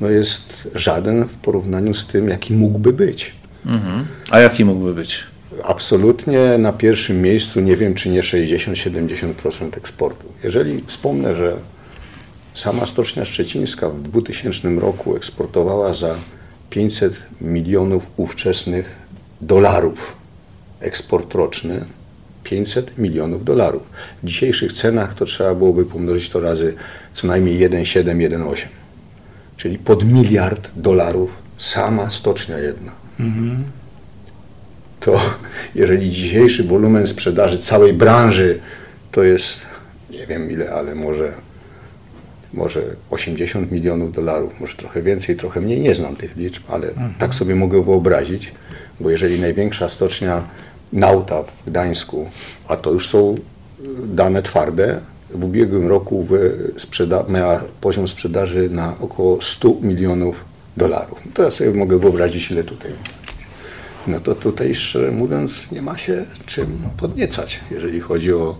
no 0.00 0.10
jest 0.10 0.68
żaden 0.74 1.24
w 1.24 1.34
porównaniu 1.34 1.94
z 1.94 2.06
tym, 2.06 2.28
jaki 2.28 2.54
mógłby 2.54 2.92
być. 2.92 3.32
Mhm. 3.66 4.06
A 4.30 4.40
jaki 4.40 4.64
mógłby 4.64 4.94
być? 4.94 5.24
Absolutnie 5.64 6.58
na 6.58 6.72
pierwszym 6.72 7.22
miejscu, 7.22 7.60
nie 7.60 7.76
wiem 7.76 7.94
czy 7.94 8.08
nie 8.08 8.22
60-70% 8.22 9.76
eksportu. 9.76 10.26
Jeżeli 10.44 10.82
wspomnę, 10.86 11.34
że 11.34 11.56
sama 12.54 12.86
Stocznia 12.86 13.24
Szczecińska 13.24 13.88
w 13.88 14.02
2000 14.02 14.68
roku 14.68 15.16
eksportowała 15.16 15.94
za 15.94 16.14
500 16.70 17.14
milionów 17.40 18.06
ówczesnych 18.16 18.96
dolarów, 19.40 20.16
eksport 20.80 21.34
roczny 21.34 21.84
500 22.50 22.98
milionów 22.98 23.44
dolarów. 23.44 23.82
W 24.22 24.26
dzisiejszych 24.26 24.72
cenach 24.72 25.14
to 25.14 25.24
trzeba 25.24 25.54
byłoby 25.54 25.84
pomnożyć 25.84 26.30
to 26.30 26.40
razy 26.40 26.74
co 27.14 27.26
najmniej 27.26 27.58
1,7, 27.70 28.04
1,8. 28.04 28.66
Czyli 29.56 29.78
pod 29.78 30.04
miliard 30.04 30.70
dolarów 30.76 31.30
sama 31.58 32.10
stocznia 32.10 32.58
jedna 32.58 32.92
to 35.00 35.20
jeżeli 35.74 36.10
dzisiejszy 36.10 36.64
wolumen 36.64 37.06
sprzedaży 37.06 37.58
całej 37.58 37.92
branży 37.92 38.58
to 39.12 39.22
jest 39.22 39.60
nie 40.10 40.26
wiem 40.26 40.50
ile, 40.50 40.70
ale 40.70 40.94
może, 40.94 41.32
może 42.52 42.82
80 43.10 43.72
milionów 43.72 44.12
dolarów, 44.12 44.60
może 44.60 44.74
trochę 44.76 45.02
więcej, 45.02 45.36
trochę 45.36 45.60
mniej, 45.60 45.80
nie 45.80 45.94
znam 45.94 46.16
tych 46.16 46.36
liczb, 46.36 46.62
ale 46.68 46.88
tak 47.18 47.34
sobie 47.34 47.54
mogę 47.54 47.82
wyobrazić, 47.82 48.52
bo 49.00 49.10
jeżeli 49.10 49.40
największa 49.40 49.88
stocznia 49.88 50.42
Nauta 50.92 51.42
w 51.42 51.64
Gdańsku, 51.66 52.30
a 52.68 52.76
to 52.76 52.90
już 52.90 53.08
są 53.08 53.34
dane 54.04 54.42
twarde, 54.42 55.00
w 55.30 55.44
ubiegłym 55.44 55.86
roku 55.88 56.26
sprzeda- 56.76 57.24
miała 57.28 57.64
poziom 57.80 58.08
sprzedaży 58.08 58.70
na 58.70 58.94
około 59.00 59.42
100 59.42 59.74
milionów 59.82 60.44
dolarów. 60.76 61.18
To 61.34 61.42
ja 61.42 61.50
sobie 61.50 61.70
mogę 61.70 61.98
wyobrazić, 61.98 62.50
ile 62.50 62.64
tutaj. 62.64 62.90
No 64.06 64.20
to 64.20 64.34
tutaj, 64.34 64.74
szczerze 64.74 65.10
mówiąc, 65.10 65.72
nie 65.72 65.82
ma 65.82 65.98
się 65.98 66.24
czym 66.46 66.78
podniecać, 66.96 67.60
jeżeli 67.70 68.00
chodzi 68.00 68.32
o 68.32 68.56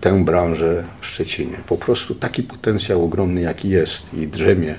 tę 0.00 0.24
branżę 0.24 0.84
w 1.00 1.06
Szczecinie. 1.06 1.56
Po 1.66 1.76
prostu 1.76 2.14
taki 2.14 2.42
potencjał 2.42 3.04
ogromny, 3.04 3.40
jaki 3.40 3.68
jest 3.68 4.14
i 4.14 4.26
drzemie, 4.28 4.74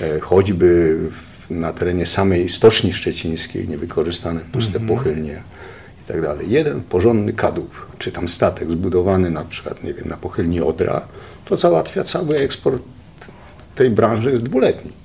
e, 0.00 0.20
choćby 0.20 0.98
na 1.50 1.72
terenie 1.72 2.06
samej 2.06 2.48
Stoczni 2.48 2.92
Szczecińskiej, 2.92 3.68
niewykorzystane 3.68 4.40
puste 4.52 4.80
pochylnie 4.80 5.42
i 6.04 6.08
tak 6.08 6.22
dalej. 6.22 6.50
Jeden 6.50 6.82
porządny 6.82 7.32
kadłub, 7.32 7.86
czy 7.98 8.12
tam 8.12 8.28
statek 8.28 8.70
zbudowany 8.70 9.30
na 9.30 9.44
przykład, 9.44 9.82
nie 9.82 9.94
wiem, 9.94 10.08
na 10.08 10.16
pochylni 10.16 10.60
Odra, 10.60 11.02
to 11.44 11.56
załatwia 11.56 12.04
cały 12.04 12.36
eksport 12.36 12.82
tej 13.74 13.90
branży 13.90 14.38
dwuletni. 14.38 15.01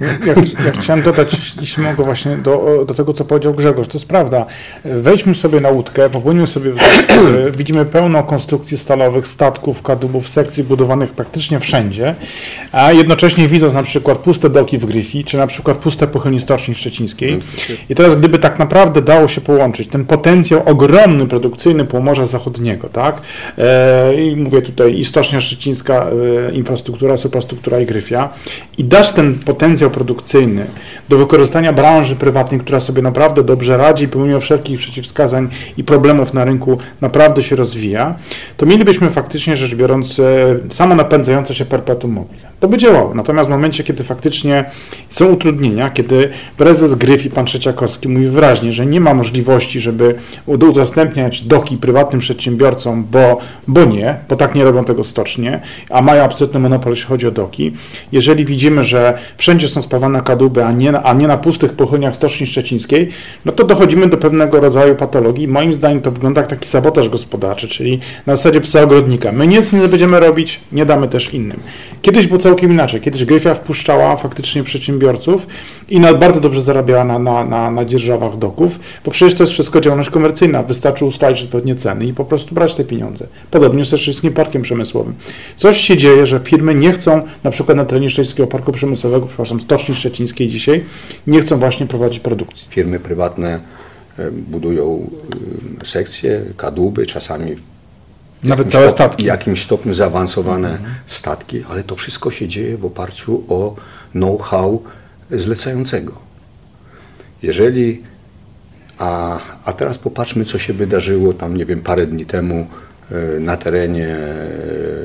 Ja, 0.00 0.34
ja 0.64 0.72
chciałem 0.82 1.02
dodać, 1.02 1.54
jeśli 1.60 1.82
mogę, 1.82 2.04
właśnie 2.04 2.36
do, 2.36 2.84
do 2.88 2.94
tego, 2.94 3.12
co 3.12 3.24
powiedział 3.24 3.54
Grzegorz. 3.54 3.88
To 3.88 3.98
jest 3.98 4.08
prawda. 4.08 4.46
Wejdźmy 4.84 5.34
sobie 5.34 5.60
na 5.60 5.68
łódkę, 5.68 6.10
popłyniemy 6.10 6.46
sobie 6.46 6.70
w 6.70 6.76
góry, 7.18 7.52
widzimy 7.58 7.84
pełno 7.84 8.22
konstrukcji 8.22 8.78
stalowych, 8.78 9.28
statków, 9.28 9.82
kadłubów, 9.82 10.28
sekcji 10.28 10.64
budowanych 10.64 11.12
praktycznie 11.12 11.60
wszędzie, 11.60 12.14
a 12.72 12.92
jednocześnie 12.92 13.48
widząc 13.48 13.74
na 13.74 13.82
przykład 13.82 14.18
puste 14.18 14.50
doki 14.50 14.78
w 14.78 14.86
Gryfi, 14.86 15.24
czy 15.24 15.36
na 15.36 15.46
przykład 15.46 15.76
puste 15.78 16.06
pochylnie 16.06 16.40
Stoczni 16.40 16.74
Szczecińskiej. 16.74 17.42
I 17.90 17.94
teraz, 17.94 18.16
gdyby 18.16 18.38
tak 18.38 18.58
naprawdę 18.58 19.02
dało 19.02 19.28
się 19.28 19.40
połączyć 19.40 19.88
ten 19.88 20.04
potencjał 20.04 20.62
ogromny, 20.66 21.26
produkcyjny 21.26 21.84
Pomorza 21.84 22.24
Zachodniego, 22.24 22.88
tak? 22.88 23.20
E, 23.58 24.14
I 24.14 24.36
mówię 24.36 24.62
tutaj 24.62 24.98
i 24.98 25.04
Stocznia 25.04 25.40
Szczecińska, 25.40 26.06
e, 26.48 26.52
infrastruktura, 26.52 27.16
suprastruktura 27.16 27.80
i 27.80 27.86
Gryfia, 27.86 28.28
i 28.78 28.84
dać 28.84 29.12
ten 29.12 29.38
potencjał 29.38 29.83
produkcyjny 29.90 30.66
do 31.08 31.18
wykorzystania 31.18 31.72
branży 31.72 32.16
prywatnej, 32.16 32.60
która 32.60 32.80
sobie 32.80 33.02
naprawdę 33.02 33.42
dobrze 33.42 33.76
radzi, 33.76 34.08
pomimo 34.08 34.40
wszelkich 34.40 34.78
przeciwwskazań 34.78 35.48
i 35.76 35.84
problemów 35.84 36.34
na 36.34 36.44
rynku 36.44 36.78
naprawdę 37.00 37.42
się 37.42 37.56
rozwija, 37.56 38.14
to 38.56 38.66
mielibyśmy 38.66 39.10
faktycznie 39.10 39.56
rzecz 39.56 39.74
biorąc 39.74 40.18
e, 40.20 40.24
samo 40.70 40.94
napędzające 40.94 41.54
się 41.54 41.64
perpetuum 41.64 42.12
mobile. 42.12 42.54
To 42.60 42.68
by 42.68 42.78
działało. 42.78 43.14
Natomiast 43.14 43.48
w 43.48 43.50
momencie, 43.50 43.84
kiedy 43.84 44.04
faktycznie 44.04 44.64
są 45.08 45.26
utrudnienia, 45.26 45.90
kiedy 45.90 46.30
prezes 46.56 46.94
Gryf 46.94 47.26
i 47.26 47.30
pan 47.30 47.46
Trzeciakowski 47.46 48.08
mówi 48.08 48.28
wyraźnie, 48.28 48.72
że 48.72 48.86
nie 48.86 49.00
ma 49.00 49.14
możliwości, 49.14 49.80
żeby 49.80 50.14
udostępniać 50.46 51.42
doki 51.42 51.76
prywatnym 51.76 52.20
przedsiębiorcom, 52.20 53.04
bo, 53.10 53.38
bo 53.68 53.84
nie, 53.84 54.16
bo 54.28 54.36
tak 54.36 54.54
nie 54.54 54.64
robią 54.64 54.84
tego 54.84 55.04
stocznie, 55.04 55.60
a 55.90 56.02
mają 56.02 56.22
absolutny 56.22 56.60
monopol, 56.60 56.92
jeśli 56.92 57.06
chodzi 57.06 57.26
o 57.26 57.30
doki. 57.30 57.72
Jeżeli 58.12 58.44
widzimy, 58.44 58.84
że 58.84 59.18
wszędzie 59.36 59.68
są 59.74 59.82
spawane 59.82 60.22
kadłuby, 60.22 60.64
a 60.64 60.72
nie, 60.72 60.92
na- 60.92 61.02
a 61.02 61.12
nie 61.12 61.26
na 61.26 61.36
pustych 61.38 61.72
pochylniach 61.72 62.16
Stoczni 62.16 62.46
Szczecińskiej, 62.46 63.08
no 63.44 63.52
to 63.52 63.64
dochodzimy 63.64 64.08
do 64.08 64.16
pewnego 64.16 64.60
rodzaju 64.60 64.94
patologii. 64.94 65.48
Moim 65.48 65.74
zdaniem 65.74 66.00
to 66.00 66.10
wygląda 66.10 66.40
jak 66.40 66.50
taki 66.50 66.68
sabotaż 66.68 67.08
gospodarczy, 67.08 67.68
czyli 67.68 68.00
na 68.26 68.36
zasadzie 68.36 68.60
psa 68.60 68.82
ogrodnika. 68.82 69.32
My 69.32 69.46
nic 69.46 69.72
nie 69.72 69.88
będziemy 69.88 70.20
robić, 70.20 70.60
nie 70.72 70.86
damy 70.86 71.08
też 71.08 71.34
innym. 71.34 71.60
Kiedyś 72.02 72.26
było 72.26 72.38
całkiem 72.40 72.72
inaczej. 72.72 73.00
Kiedyś 73.00 73.24
Gryfia 73.24 73.54
wpuszczała 73.54 74.16
faktycznie 74.16 74.64
przedsiębiorców 74.64 75.46
i 75.88 76.00
bardzo 76.00 76.40
dobrze 76.40 76.62
zarabiała 76.62 77.04
na, 77.04 77.18
na, 77.18 77.44
na, 77.44 77.70
na 77.70 77.84
dzierżawach 77.84 78.38
doków, 78.38 78.78
bo 79.04 79.10
przecież 79.10 79.34
to 79.34 79.42
jest 79.42 79.52
wszystko 79.52 79.80
działalność 79.80 80.10
komercyjna. 80.10 80.62
Wystarczy 80.62 81.04
ustalić 81.04 81.42
odpowiednie 81.42 81.76
ceny 81.76 82.06
i 82.06 82.12
po 82.12 82.24
prostu 82.24 82.54
brać 82.54 82.74
te 82.74 82.84
pieniądze. 82.84 83.26
Podobnie 83.50 83.84
z 83.84 83.94
wszystkim 83.94 84.32
parkiem 84.32 84.62
przemysłowym. 84.62 85.14
Coś 85.56 85.80
się 85.80 85.96
dzieje, 85.96 86.26
że 86.26 86.40
firmy 86.44 86.74
nie 86.74 86.92
chcą, 86.92 87.22
na 87.44 87.50
przykład 87.50 87.76
na 87.76 87.84
terenie 87.84 88.10
Szczecińskiego 88.10 88.46
Parku 88.46 88.72
Przemysłowego, 88.72 89.26
przepraszam, 89.26 89.60
Stoczni 89.64 89.94
Szczecińskiej 89.94 90.48
dzisiaj, 90.48 90.84
nie 91.26 91.40
chcą 91.40 91.58
właśnie 91.58 91.86
prowadzić 91.86 92.20
produkcji. 92.20 92.68
Firmy 92.70 93.00
prywatne 93.00 93.60
e, 94.18 94.30
budują 94.30 95.10
e, 95.82 95.86
sekcje, 95.86 96.42
kadłuby, 96.56 97.06
czasami 97.06 97.56
Nawet 98.42 98.70
całe 98.70 98.90
statki. 98.90 99.22
W 99.22 99.26
jakimś 99.26 99.64
stopniu 99.64 99.94
zaawansowane 99.94 100.78
statki, 101.06 101.64
ale 101.70 101.82
to 101.82 101.96
wszystko 101.96 102.30
się 102.30 102.48
dzieje 102.48 102.76
w 102.76 102.84
oparciu 102.84 103.44
o 103.48 103.76
know-how 104.12 104.82
zlecającego. 105.30 106.12
Jeżeli, 107.42 108.02
a, 108.98 109.38
a 109.64 109.72
teraz 109.72 109.98
popatrzmy, 109.98 110.44
co 110.44 110.58
się 110.58 110.72
wydarzyło 110.72 111.34
tam, 111.34 111.56
nie 111.56 111.66
wiem, 111.66 111.80
parę 111.80 112.06
dni 112.06 112.26
temu 112.26 112.66
na 113.40 113.56
terenie 113.56 114.16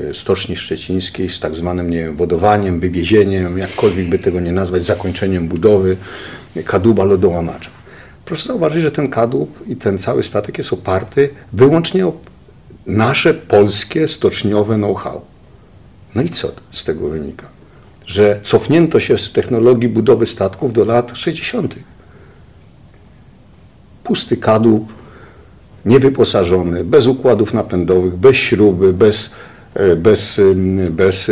e, 0.10 0.14
Stoczni 0.14 0.56
Szczecińskiej 0.56 1.30
z 1.30 1.40
tak 1.40 1.56
zwanym, 1.56 1.90
nie 1.90 2.00
wiem, 2.00 2.16
wodowaniem, 2.16 2.80
wywiezieniem, 2.80 3.58
jakkolwiek 3.58 4.10
by 4.10 4.20
tego 4.20 4.40
nie 4.40 4.52
nazwać, 4.52 4.84
zakończeniem 4.84 5.48
budowy 5.48 5.98
kadłuba 6.66 7.04
lodołamacza. 7.04 7.70
Proszę 8.26 8.48
zauważyć, 8.48 8.82
że 8.82 8.92
ten 8.92 9.10
kadłub 9.10 9.68
i 9.68 9.76
ten 9.76 9.98
cały 9.98 10.24
statek 10.24 10.58
jest 10.58 10.74
oparty 10.74 11.30
wyłącznie 11.54 12.08
o 12.08 12.14
nasze 12.86 13.34
polskie 13.34 14.08
stoczniowe 14.08 14.76
know-how. 14.76 15.22
No 16.16 16.22
i 16.22 16.30
co 16.30 16.52
z 16.72 16.84
tego 16.84 17.10
wynika? 17.10 17.48
Że 18.06 18.40
cofnięto 18.44 19.00
się 19.00 19.18
z 19.18 19.32
technologii 19.32 19.90
budowy 19.90 20.28
statków 20.28 20.74
do 20.74 20.86
lat 20.86 21.12
60. 21.18 21.76
Pusty 24.04 24.38
kadłub, 24.38 24.99
niewyposażony, 25.86 26.84
bez 26.84 27.08
układów 27.08 27.54
napędowych, 27.54 28.16
bez 28.16 28.38
śruby, 28.38 28.94
bez, 28.94 29.36
e, 29.74 29.96
bez, 29.96 30.42
bez 30.90 31.30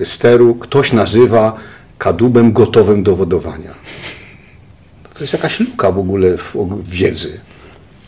e, 0.00 0.04
steru. 0.04 0.54
Ktoś 0.54 0.92
nazywa 0.92 1.56
kadłubem 1.98 2.52
gotowym 2.52 3.02
do 3.02 3.16
wodowania. 3.16 3.74
To 5.14 5.20
jest 5.20 5.32
jakaś 5.32 5.60
luka 5.60 5.92
w 5.92 5.98
ogóle 5.98 6.36
w 6.36 6.88
wiedzy. 6.88 7.40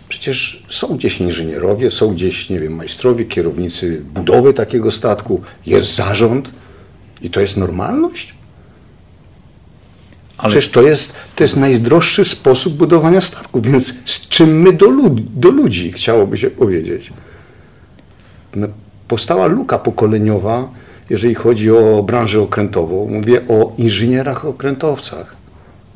Przecież 0.08 0.62
są 0.68 0.96
gdzieś 0.96 1.20
inżynierowie, 1.20 1.90
są 1.90 2.14
gdzieś, 2.14 2.50
nie 2.50 2.60
wiem, 2.60 2.74
majstrowie, 2.74 3.24
kierownicy 3.24 4.02
budowy 4.14 4.54
takiego 4.54 4.90
statku, 4.90 5.42
jest 5.66 5.94
zarząd 5.94 6.50
i 7.22 7.30
to 7.30 7.40
jest 7.40 7.56
normalność? 7.56 8.34
Ale 10.42 10.50
Przecież 10.50 10.70
to 10.70 10.82
jest, 10.82 11.14
to 11.36 11.44
jest 11.44 11.56
najdroższy 11.56 12.24
sposób 12.24 12.74
budowania 12.74 13.20
statków, 13.20 13.62
więc 13.66 13.94
z 14.06 14.28
czym 14.28 14.60
my 14.60 14.72
do, 14.72 14.86
lud, 14.86 15.38
do 15.38 15.50
ludzi, 15.50 15.92
chciałoby 15.92 16.38
się 16.38 16.50
powiedzieć. 16.50 17.12
No, 18.56 18.66
powstała 19.08 19.46
luka 19.46 19.78
pokoleniowa, 19.78 20.68
jeżeli 21.10 21.34
chodzi 21.34 21.70
o 21.70 22.02
branżę 22.02 22.40
okrętową. 22.40 23.08
Mówię 23.08 23.40
o 23.48 23.72
inżynierach 23.78 24.44
okrętowcach. 24.44 25.36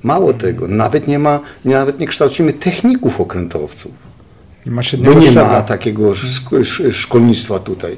Mało 0.02 0.32
tego, 0.32 0.68
nawet 0.68 1.08
nie 1.08 1.18
ma, 1.18 1.40
nawet 1.64 1.98
nie 1.98 2.06
kształcimy 2.06 2.52
techników 2.52 3.20
okrętowców. 3.20 3.92
Nie 4.66 4.72
ma 4.72 4.82
Bo 4.98 5.10
No 5.14 5.20
nie 5.20 5.32
ma 5.32 5.62
takiego 5.62 6.10
sz- 6.10 6.94
szkolnictwa 6.94 7.58
tutaj. 7.58 7.96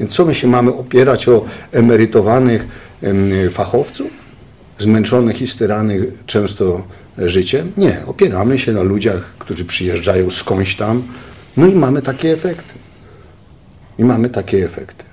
Więc 0.00 0.12
co 0.12 0.24
my 0.24 0.34
się 0.34 0.48
mamy 0.48 0.74
opierać 0.74 1.28
o 1.28 1.44
emerytowanych 1.72 2.68
em, 3.02 3.30
fachowców, 3.50 4.21
zmęczonych 4.82 5.42
i 5.42 5.46
styranych 5.46 6.02
często 6.26 6.82
życiem? 7.18 7.72
Nie, 7.76 8.02
opieramy 8.06 8.58
się 8.58 8.72
na 8.72 8.82
ludziach, 8.82 9.22
którzy 9.38 9.64
przyjeżdżają 9.64 10.30
skądś 10.30 10.76
tam, 10.76 11.02
no 11.56 11.66
i 11.66 11.74
mamy 11.74 12.02
takie 12.02 12.32
efekty. 12.32 12.74
I 13.98 14.04
mamy 14.04 14.30
takie 14.30 14.64
efekty. 14.64 15.04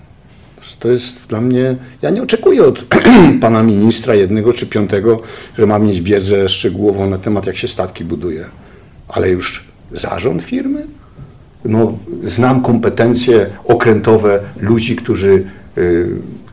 To 0.80 0.88
jest 0.88 1.28
dla 1.28 1.42
mnie, 1.42 1.76
ja 2.02 2.10
nie 2.10 2.24
oczekuję 2.24 2.64
od 2.64 2.86
pana 3.42 3.64
ministra 3.64 4.16
jednego 4.16 4.54
czy 4.54 4.66
piątego, 4.66 5.22
że 5.58 5.66
ma 5.66 5.80
mieć 5.80 6.02
wiedzę 6.02 6.50
szczegółową 6.50 7.10
na 7.10 7.18
temat, 7.18 7.46
jak 7.46 7.58
się 7.58 7.68
statki 7.68 8.06
buduje. 8.06 8.46
Ale 9.08 9.30
już 9.30 9.64
zarząd 9.92 10.42
firmy? 10.44 10.86
No, 11.66 11.98
znam 12.24 12.62
kompetencje 12.62 13.50
okrętowe 13.66 14.40
ludzi, 14.60 14.96
którzy 14.96 15.44
y, 15.78 16.10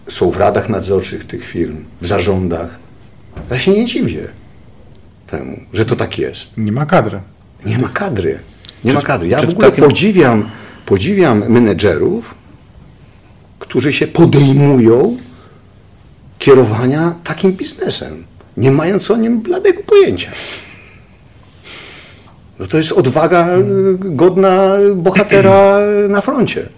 są 0.08 0.30
w 0.30 0.36
radach 0.36 0.68
nadzorczych 0.68 1.26
tych 1.26 1.44
firm, 1.44 1.76
w 2.00 2.06
zarządach. 2.06 2.85
Ja 3.50 3.58
się 3.58 3.70
nie 3.72 3.86
dziwię 3.86 4.28
temu, 5.26 5.60
że 5.72 5.84
to 5.86 5.96
tak 5.96 6.18
jest. 6.18 6.58
Nie 6.58 6.72
ma 6.72 6.86
kadry. 6.86 7.20
Nie 7.66 7.78
ma 7.78 7.88
kadry. 7.88 8.38
Nie 8.84 8.90
Czy 8.90 8.96
ma 8.96 9.02
kadry. 9.02 9.28
Ja 9.28 9.40
w 9.40 9.48
ogóle 9.48 9.70
takim- 9.70 9.84
podziwiam, 9.84 10.50
podziwiam 10.86 11.48
menedżerów, 11.48 12.34
którzy 13.58 13.92
się 13.92 14.06
podejmują 14.06 15.16
kierowania 16.38 17.14
takim 17.24 17.52
biznesem, 17.52 18.24
nie 18.56 18.70
mając 18.70 19.10
o 19.10 19.16
nim 19.16 19.40
bladego 19.40 19.82
pojęcia. 19.86 20.30
No 22.58 22.66
to 22.66 22.76
jest 22.76 22.92
odwaga 22.92 23.48
y, 23.56 23.62
godna 23.98 24.76
bohatera 24.94 25.78
na 26.08 26.20
froncie. 26.20 26.68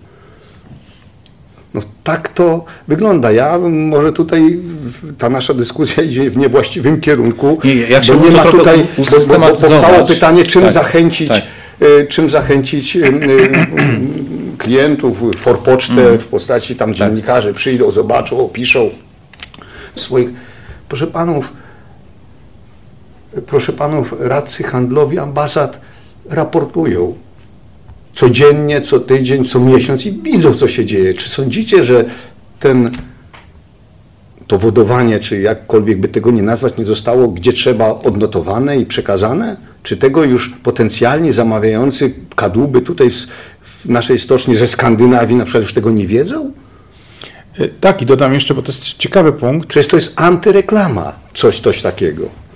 No 1.74 1.82
tak 2.04 2.28
to 2.28 2.64
wygląda. 2.88 3.32
Ja 3.32 3.58
może 3.58 4.12
tutaj 4.12 4.58
ta 5.18 5.28
nasza 5.30 5.54
dyskusja 5.54 6.02
idzie 6.02 6.30
w 6.30 6.36
niewłaściwym 6.36 7.00
kierunku. 7.00 7.58
Nie, 7.64 7.74
jak 7.74 8.04
się 8.04 8.14
bo 8.14 8.24
nie 8.24 8.30
ma 8.36 8.44
tutaj, 8.44 8.86
bo, 9.28 9.38
bo, 9.38 9.46
powstało 9.46 10.06
pytanie, 10.06 10.44
czym 10.44 10.62
Tak, 10.62 10.72
zachęcić, 10.72 11.28
tak. 11.28 11.42
y, 11.82 12.06
czym 12.10 12.30
zachęcić 12.30 12.96
y, 12.96 13.00
y, 13.06 13.50
klientów, 14.58 15.22
forpocztę 15.36 15.92
Mhm. 16.00 16.18
w 16.18 16.26
postaci 16.26 16.68
Tak. 16.68 16.78
tam 16.78 16.94
dziennikarzy 16.94 17.54
przyjdą, 17.54 17.90
zobaczą, 17.90 18.40
opiszą 18.44 18.90
swoich. 19.96 20.28
Proszę 20.88 21.06
panów, 21.06 21.52
proszę 23.46 23.72
panów, 23.72 24.14
radcy 24.20 24.62
handlowi 24.62 25.18
ambasad 25.18 25.80
raportują 26.30 27.14
codziennie, 28.18 28.80
co 28.80 29.00
tydzień, 29.00 29.44
co 29.44 29.60
miesiąc 29.60 30.06
i 30.06 30.12
widzą, 30.12 30.54
co 30.54 30.68
się 30.68 30.84
dzieje. 30.84 31.14
Czy 31.14 31.28
sądzicie, 31.28 31.84
że 31.84 32.04
ten 32.60 32.90
to 34.46 34.58
wodowanie, 34.58 35.20
czy 35.20 35.40
jakkolwiek 35.40 35.98
by 35.98 36.08
tego 36.08 36.30
nie 36.30 36.42
nazwać, 36.42 36.76
nie 36.76 36.84
zostało 36.84 37.28
gdzie 37.28 37.52
trzeba 37.52 37.90
odnotowane 37.90 38.78
i 38.78 38.86
przekazane? 38.86 39.56
Czy 39.82 39.96
tego 39.96 40.24
już 40.24 40.54
potencjalni 40.62 41.32
zamawiający 41.32 42.14
kadłuby 42.36 42.80
tutaj 42.80 43.10
w, 43.10 43.26
w 43.62 43.88
naszej 43.88 44.18
stoczni 44.18 44.54
ze 44.54 44.66
Skandynawii 44.66 45.36
na 45.36 45.44
przykład 45.44 45.62
już 45.62 45.74
tego 45.74 45.90
nie 45.90 46.06
wiedzą? 46.06 46.52
Y, 47.60 47.70
Tak, 47.80 48.02
i 48.02 48.06
dodam 48.06 48.34
jeszcze, 48.34 48.54
bo 48.54 48.62
to 48.62 48.72
jest 48.72 48.84
ciekawy 48.84 49.32
punkt. 49.32 49.68
Przecież 49.68 49.88
to 49.88 49.96
jest 49.96 50.12
antyreklama, 50.20 51.12
coś, 51.34 51.60
coś 51.60 51.82
takiego. 51.82 52.47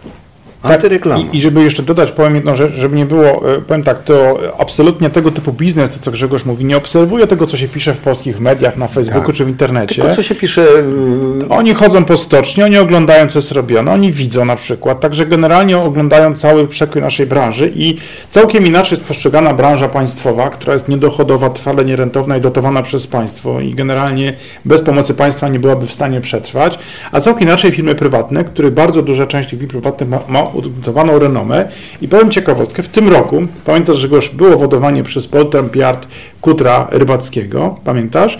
Antyreklama. 0.62 1.25
I, 1.33 1.37
I 1.37 1.40
żeby 1.40 1.62
jeszcze 1.62 1.83
dodać, 1.83 2.12
powiem 2.12 2.35
jedną 2.35 2.54
rzecz, 2.54 2.73
żeby 2.75 2.97
nie 2.97 3.07
było, 3.07 3.54
e, 3.57 3.61
powiem 3.61 3.83
tak, 3.83 4.02
to 4.02 4.38
absolutnie 4.59 5.11
tego 5.11 5.31
typu 5.31 5.52
biznes, 5.52 5.95
to 5.95 6.00
co 6.00 6.11
Grzegorz 6.11 6.45
mówi, 6.45 6.64
nie 6.64 6.76
obserwuje 6.76 7.26
tego, 7.26 7.47
co 7.47 7.57
się 7.57 7.69
pisze 7.69 7.95
w 7.95 7.99
polskich 7.99 8.40
mediach, 8.40 8.76
na 8.76 8.88
Facebooku 8.88 9.26
Tak. 9.26 9.37
czy 9.37 9.45
w 9.45 9.49
internecie. 9.49 9.95
Tylko 9.95 10.16
co 10.16 10.23
się 10.23 10.35
pisze 10.35 10.62
y, 10.62 11.49
Oni 11.49 11.75
chodzą 11.75 12.04
po 12.04 12.16
stoczni, 12.16 12.62
oni 12.62 12.78
oglądają, 12.78 13.28
co 13.28 13.38
jest 13.38 13.52
robione, 13.52 13.92
oni 13.92 14.12
widzą 14.12 14.45
na 14.45 14.57
przykład, 14.57 15.00
także 15.00 15.26
generalnie 15.26 15.78
oglądają 15.78 16.35
cały 16.35 16.69
przekrój 16.69 17.02
naszej 17.02 17.26
branży 17.26 17.73
i 17.75 17.97
całkiem 18.31 18.66
inaczej 18.66 18.97
jest 18.97 19.09
postrzegana 19.09 19.54
branża 19.54 19.88
państwowa, 19.88 20.50
która 20.50 20.73
jest 20.73 20.88
niedochodowa, 20.88 21.50
trwale 21.50 21.85
nierentowna 21.85 22.37
i 22.37 22.40
dotowana 22.40 22.83
przez 22.83 23.07
państwo 23.07 23.61
i 23.61 23.75
generalnie 23.75 24.33
bez 24.64 24.83
pomocy 24.83 25.14
państwa 25.14 25.49
nie 25.49 25.59
byłaby 25.59 25.87
w 25.87 25.92
stanie 25.92 26.21
przetrwać, 26.21 26.78
a 27.12 27.21
całkiem 27.21 27.49
inaczej 27.49 27.73
firmy 27.73 27.95
prywatne, 27.95 28.45
których 28.45 28.75
bardzo 28.75 29.02
duża 29.02 29.26
część 29.26 29.50
tych 29.50 29.59
firm 29.59 29.71
prywatnych 29.71 30.09
ma, 30.09 30.21
ma 30.28 30.51
ugruntowaną 30.54 31.18
renomę 31.18 31.68
i 32.02 32.09
powiem 32.09 32.30
ciekawostkę, 32.30 32.82
w 32.82 32.88
tym 32.88 33.09
roku, 33.09 33.42
pamiętasz, 33.64 33.97
że 33.97 34.09
już 34.09 34.28
było 34.28 34.56
wodowanie 34.56 35.04
przez 35.04 35.26
Poltrump 35.26 35.76
Yard 35.76 36.06
Kutra 36.40 36.88
Rybackiego, 36.90 37.76
pamiętasz? 37.85 38.38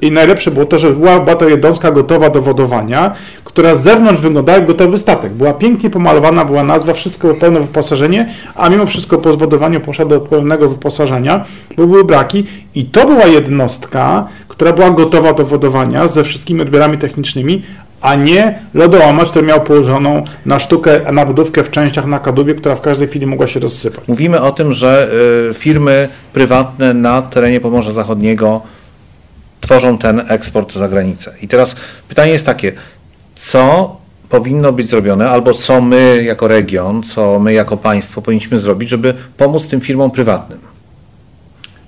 I 0.00 0.10
najlepsze 0.10 0.50
było 0.50 0.66
to, 0.66 0.78
że 0.78 0.90
była, 0.90 1.24
jednostka 1.48 1.90
gotowa 1.90 2.30
do 2.30 2.42
wodowania, 2.42 3.14
która 3.44 3.74
z 3.74 3.82
zewnątrz 3.82 4.20
wyglądała 4.20 4.58
jak 4.58 4.66
gotowy 4.66 4.98
statek. 4.98 5.32
Była 5.32 5.52
pięknie 5.52 5.90
pomalowana, 5.90 6.44
była 6.44 6.64
nazwa, 6.64 6.92
wszystko 6.92 7.34
pełne 7.34 7.60
wyposażenie, 7.60 8.28
a 8.54 8.68
mimo 8.68 8.86
wszystko 8.86 9.18
po 9.18 9.32
zwodowaniu 9.32 9.80
poszła 9.80 10.04
do 10.04 10.20
pełnego 10.20 10.68
wyposażenia, 10.68 11.44
bo 11.76 11.86
były 11.86 12.04
braki. 12.04 12.46
I 12.74 12.84
to 12.84 13.06
była 13.06 13.26
jednostka, 13.26 14.28
która 14.48 14.72
była 14.72 14.90
gotowa 14.90 15.32
do 15.32 15.44
wodowania 15.44 16.08
ze 16.08 16.24
wszystkimi 16.24 16.62
odbiorami 16.62 16.98
technicznymi, 16.98 17.62
a 18.04 18.14
nie 18.14 18.58
lodołamacz, 18.74 19.30
który 19.30 19.46
miał 19.46 19.60
położoną 19.60 20.24
na 20.46 20.60
sztukę, 20.60 21.12
na 21.12 21.26
budówkę 21.26 21.64
w 21.64 21.70
częściach 21.70 22.06
na 22.06 22.18
kadłubie, 22.18 22.54
która 22.54 22.76
w 22.76 22.80
każdej 22.80 23.08
chwili 23.08 23.26
mogła 23.26 23.46
się 23.46 23.60
rozsypać. 23.60 24.08
Mówimy 24.08 24.40
o 24.40 24.52
tym, 24.52 24.72
że 24.72 25.10
y, 25.50 25.54
firmy 25.54 26.08
prywatne 26.32 26.94
na 26.94 27.22
terenie 27.22 27.60
Pomorza 27.60 27.92
Zachodniego 27.92 28.60
tworzą 29.60 29.98
ten 29.98 30.22
eksport 30.28 30.72
za 30.72 30.88
granicę. 30.88 31.34
I 31.42 31.48
teraz 31.48 31.76
pytanie 32.08 32.32
jest 32.32 32.46
takie, 32.46 32.72
co 33.36 33.96
powinno 34.28 34.72
być 34.72 34.90
zrobione, 34.90 35.30
albo 35.30 35.54
co 35.54 35.80
my 35.80 36.22
jako 36.24 36.48
region, 36.48 37.02
co 37.02 37.38
my 37.38 37.52
jako 37.52 37.76
państwo 37.76 38.22
powinniśmy 38.22 38.58
zrobić, 38.58 38.88
żeby 38.88 39.14
pomóc 39.36 39.68
tym 39.68 39.80
firmom 39.80 40.10
prywatnym? 40.10 40.73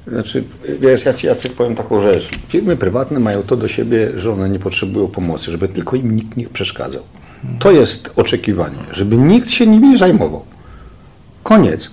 Znaczy, 0.09 0.45
wiesz, 0.81 1.05
ja 1.05 1.13
ci 1.13 1.27
Jacek 1.27 1.53
powiem 1.53 1.75
taką 1.75 2.03
rzecz. 2.03 2.29
Firmy 2.49 2.77
prywatne 2.77 3.21
mają 3.21 3.43
to 3.43 3.57
do 3.57 3.69
siebie, 3.69 4.11
że 4.17 4.33
one 4.33 4.49
nie 4.49 4.59
potrzebują 4.59 5.09
pomocy, 5.09 5.51
żeby 5.51 5.69
tylko 5.69 5.97
im 5.97 6.17
nikt 6.17 6.37
nie 6.37 6.47
przeszkadzał. 6.47 7.03
To 7.59 7.71
jest 7.71 8.11
oczekiwanie, 8.17 8.79
żeby 8.93 9.17
nikt 9.17 9.51
się 9.51 9.67
nimi 9.67 9.89
nie 9.89 9.99
zajmował. 9.99 10.45
Koniec. 11.43 11.91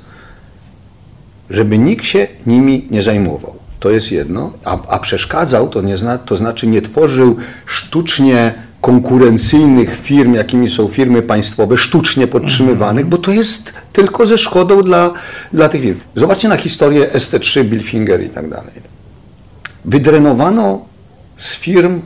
Żeby 1.50 1.78
nikt 1.78 2.06
się 2.06 2.28
nimi 2.46 2.88
nie 2.92 3.02
zajmował. 3.02 3.56
To 3.80 3.92
jest 3.92 4.12
jedno, 4.12 4.54
a, 4.66 4.88
a 4.88 5.00
przeszkadzał 5.00 5.70
to, 5.70 5.82
nie 5.82 5.98
zna, 5.98 6.18
to 6.18 6.36
znaczy 6.36 6.68
nie 6.68 6.82
tworzył 6.82 7.38
sztucznie 7.66 8.54
konkurencyjnych 8.84 10.00
firm, 10.00 10.34
jakimi 10.34 10.70
są 10.70 10.88
firmy 10.88 11.22
państwowe, 11.22 11.78
sztucznie 11.78 12.28
podtrzymywanych, 12.28 13.06
bo 13.06 13.18
to 13.18 13.32
jest 13.32 13.74
tylko 13.94 14.26
ze 14.26 14.38
szkodą 14.38 14.84
dla, 14.84 15.12
dla 15.54 15.70
tych 15.70 15.82
firm. 15.82 16.00
Zobaczcie 16.16 16.48
na 16.48 16.58
historię 16.58 17.08
ST3, 17.14 17.64
Billfinger 17.64 18.24
i 18.24 18.30
tak 18.30 18.50
dalej. 18.50 18.74
Wydrenowano 19.86 20.86
z 21.38 21.56
firm 21.56 22.02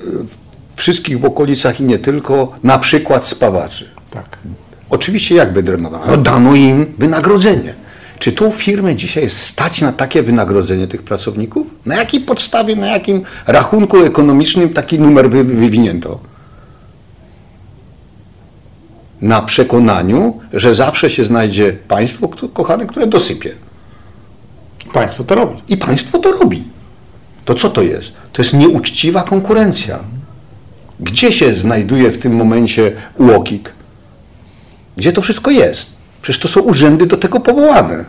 y, 0.00 0.04
wszystkich 0.74 1.20
w 1.20 1.24
okolicach 1.24 1.80
i 1.80 1.84
nie 1.84 1.98
tylko, 1.98 2.52
na 2.62 2.78
przykład 2.78 3.26
spawaczy. 3.26 3.90
Tak. 4.10 4.38
Oczywiście 4.90 5.34
jak 5.34 5.52
wydrenowano? 5.52 6.06
No 6.06 6.16
dano 6.16 6.54
im 6.54 6.86
wynagrodzenie. 6.98 7.74
Czy 8.18 8.32
tą 8.32 8.50
firmę 8.50 8.96
dzisiaj 8.96 9.22
jest 9.24 9.42
stać 9.42 9.80
na 9.80 9.92
takie 9.92 10.22
wynagrodzenie 10.22 10.86
tych 10.86 11.02
pracowników? 11.02 11.66
Na 11.86 11.96
jakiej 11.96 12.20
podstawie, 12.20 12.76
na 12.76 12.86
jakim 12.86 13.22
rachunku 13.46 13.98
ekonomicznym 13.98 14.68
taki 14.68 14.98
numer 14.98 15.30
wy, 15.30 15.44
wywinięto? 15.44 16.20
Na 19.20 19.42
przekonaniu, 19.42 20.40
że 20.52 20.74
zawsze 20.74 21.10
się 21.10 21.24
znajdzie 21.24 21.72
państwo, 21.88 22.28
kochane, 22.28 22.86
które 22.86 23.06
dosypie. 23.06 23.54
Państwo 24.92 25.24
to 25.24 25.34
robi. 25.34 25.62
I 25.68 25.76
państwo 25.76 26.18
to 26.18 26.32
robi. 26.32 26.64
To 27.44 27.54
co 27.54 27.70
to 27.70 27.82
jest? 27.82 28.12
To 28.32 28.42
jest 28.42 28.54
nieuczciwa 28.54 29.22
konkurencja. 29.22 29.98
Gdzie 31.00 31.32
się 31.32 31.54
znajduje 31.54 32.10
w 32.10 32.18
tym 32.18 32.36
momencie 32.36 32.92
UOKiK? 33.18 33.72
Gdzie 34.96 35.12
to 35.12 35.22
wszystko 35.22 35.50
jest? 35.50 35.95
Przecież 36.26 36.40
to 36.40 36.48
są 36.48 36.60
urzędy 36.60 37.06
do 37.06 37.16
tego 37.16 37.40
powołane. 37.40 38.04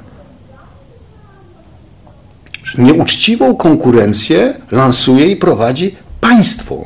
Nieuczciwą 2.78 3.56
konkurencję 3.56 4.54
lansuje 4.72 5.28
i 5.28 5.36
prowadzi 5.36 5.96
państwo. 6.22 6.86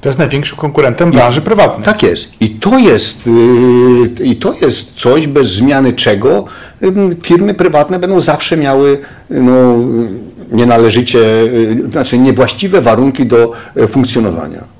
To 0.00 0.08
jest 0.08 0.18
największym 0.18 0.58
konkurentem 0.58 1.10
branży 1.10 1.40
prywatnej. 1.40 1.84
Tak 1.84 2.02
jest. 2.02 2.28
I 2.40 2.50
to 2.50 2.78
jest, 2.78 3.26
yy, 3.26 4.24
i 4.24 4.36
to 4.36 4.54
jest 4.60 4.94
coś, 4.94 5.26
bez 5.26 5.48
zmiany 5.48 5.92
czego 5.92 6.44
ym, 6.82 7.16
firmy 7.22 7.54
prywatne 7.54 7.98
będą 7.98 8.20
zawsze 8.20 8.56
miały 8.56 8.98
no, 9.30 9.76
nienależycie, 10.52 11.18
yy, 11.18 11.90
znaczy 11.90 12.18
niewłaściwe 12.18 12.80
warunki 12.80 13.26
do 13.26 13.52
e, 13.76 13.86
funkcjonowania. 13.86 14.77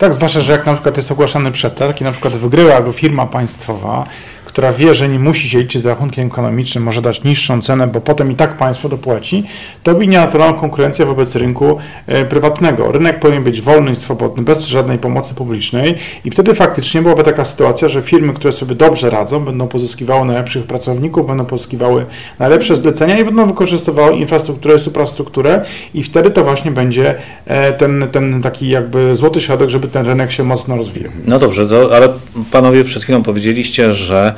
Tak, 0.00 0.14
zwłaszcza, 0.14 0.40
że 0.40 0.52
jak 0.52 0.66
na 0.66 0.74
przykład 0.74 0.96
jest 0.96 1.12
ogłaszany 1.12 1.52
przetarg 1.52 2.00
i 2.00 2.04
na 2.04 2.12
przykład 2.12 2.36
wygrywa 2.36 2.80
go 2.80 2.92
firma 2.92 3.26
państwowa, 3.26 4.04
która 4.50 4.72
wie, 4.72 4.94
że 4.94 5.08
nie 5.08 5.18
musi 5.18 5.48
się 5.48 5.58
liczyć 5.58 5.82
z 5.82 5.86
rachunkiem 5.86 6.26
ekonomicznym, 6.26 6.84
może 6.84 7.02
dać 7.02 7.24
niższą 7.24 7.62
cenę, 7.62 7.86
bo 7.86 8.00
potem 8.00 8.32
i 8.32 8.34
tak 8.34 8.56
państwo 8.56 8.88
dopłaci, 8.88 9.44
to 9.82 9.92
robi 9.92 10.08
nienaturalną 10.08 10.60
konkurencję 10.60 11.06
wobec 11.06 11.36
rynku 11.36 11.78
e, 12.06 12.24
prywatnego. 12.24 12.92
Rynek 12.92 13.20
powinien 13.20 13.44
być 13.44 13.60
wolny 13.60 13.90
i 13.92 13.96
swobodny, 13.96 14.42
bez 14.42 14.60
żadnej 14.60 14.98
pomocy 14.98 15.34
publicznej 15.34 15.94
i 16.24 16.30
wtedy 16.30 16.54
faktycznie 16.54 17.02
byłaby 17.02 17.24
taka 17.24 17.44
sytuacja, 17.44 17.88
że 17.88 18.02
firmy, 18.02 18.32
które 18.32 18.52
sobie 18.52 18.74
dobrze 18.74 19.10
radzą, 19.10 19.44
będą 19.44 19.68
pozyskiwały 19.68 20.26
najlepszych 20.26 20.64
pracowników, 20.64 21.26
będą 21.26 21.44
pozyskiwały 21.44 22.06
najlepsze 22.38 22.76
zlecenia 22.76 23.18
i 23.18 23.24
będą 23.24 23.46
wykorzystywały 23.46 24.16
infrastrukturę 24.16 24.78
suprastrukturę 24.78 25.64
i 25.94 26.02
wtedy 26.02 26.30
to 26.30 26.44
właśnie 26.44 26.70
będzie 26.70 27.14
e, 27.46 27.72
ten, 27.72 28.08
ten 28.12 28.42
taki 28.42 28.68
jakby 28.68 29.16
złoty 29.16 29.40
środek, 29.40 29.70
żeby 29.70 29.88
ten 29.88 30.06
rynek 30.06 30.32
się 30.32 30.44
mocno 30.44 30.76
rozwijał. 30.76 31.12
No 31.26 31.38
dobrze, 31.38 31.68
to, 31.68 31.96
ale 31.96 32.08
panowie 32.52 32.84
przed 32.84 33.02
chwilą 33.02 33.22
powiedzieliście, 33.22 33.94
że 33.94 34.34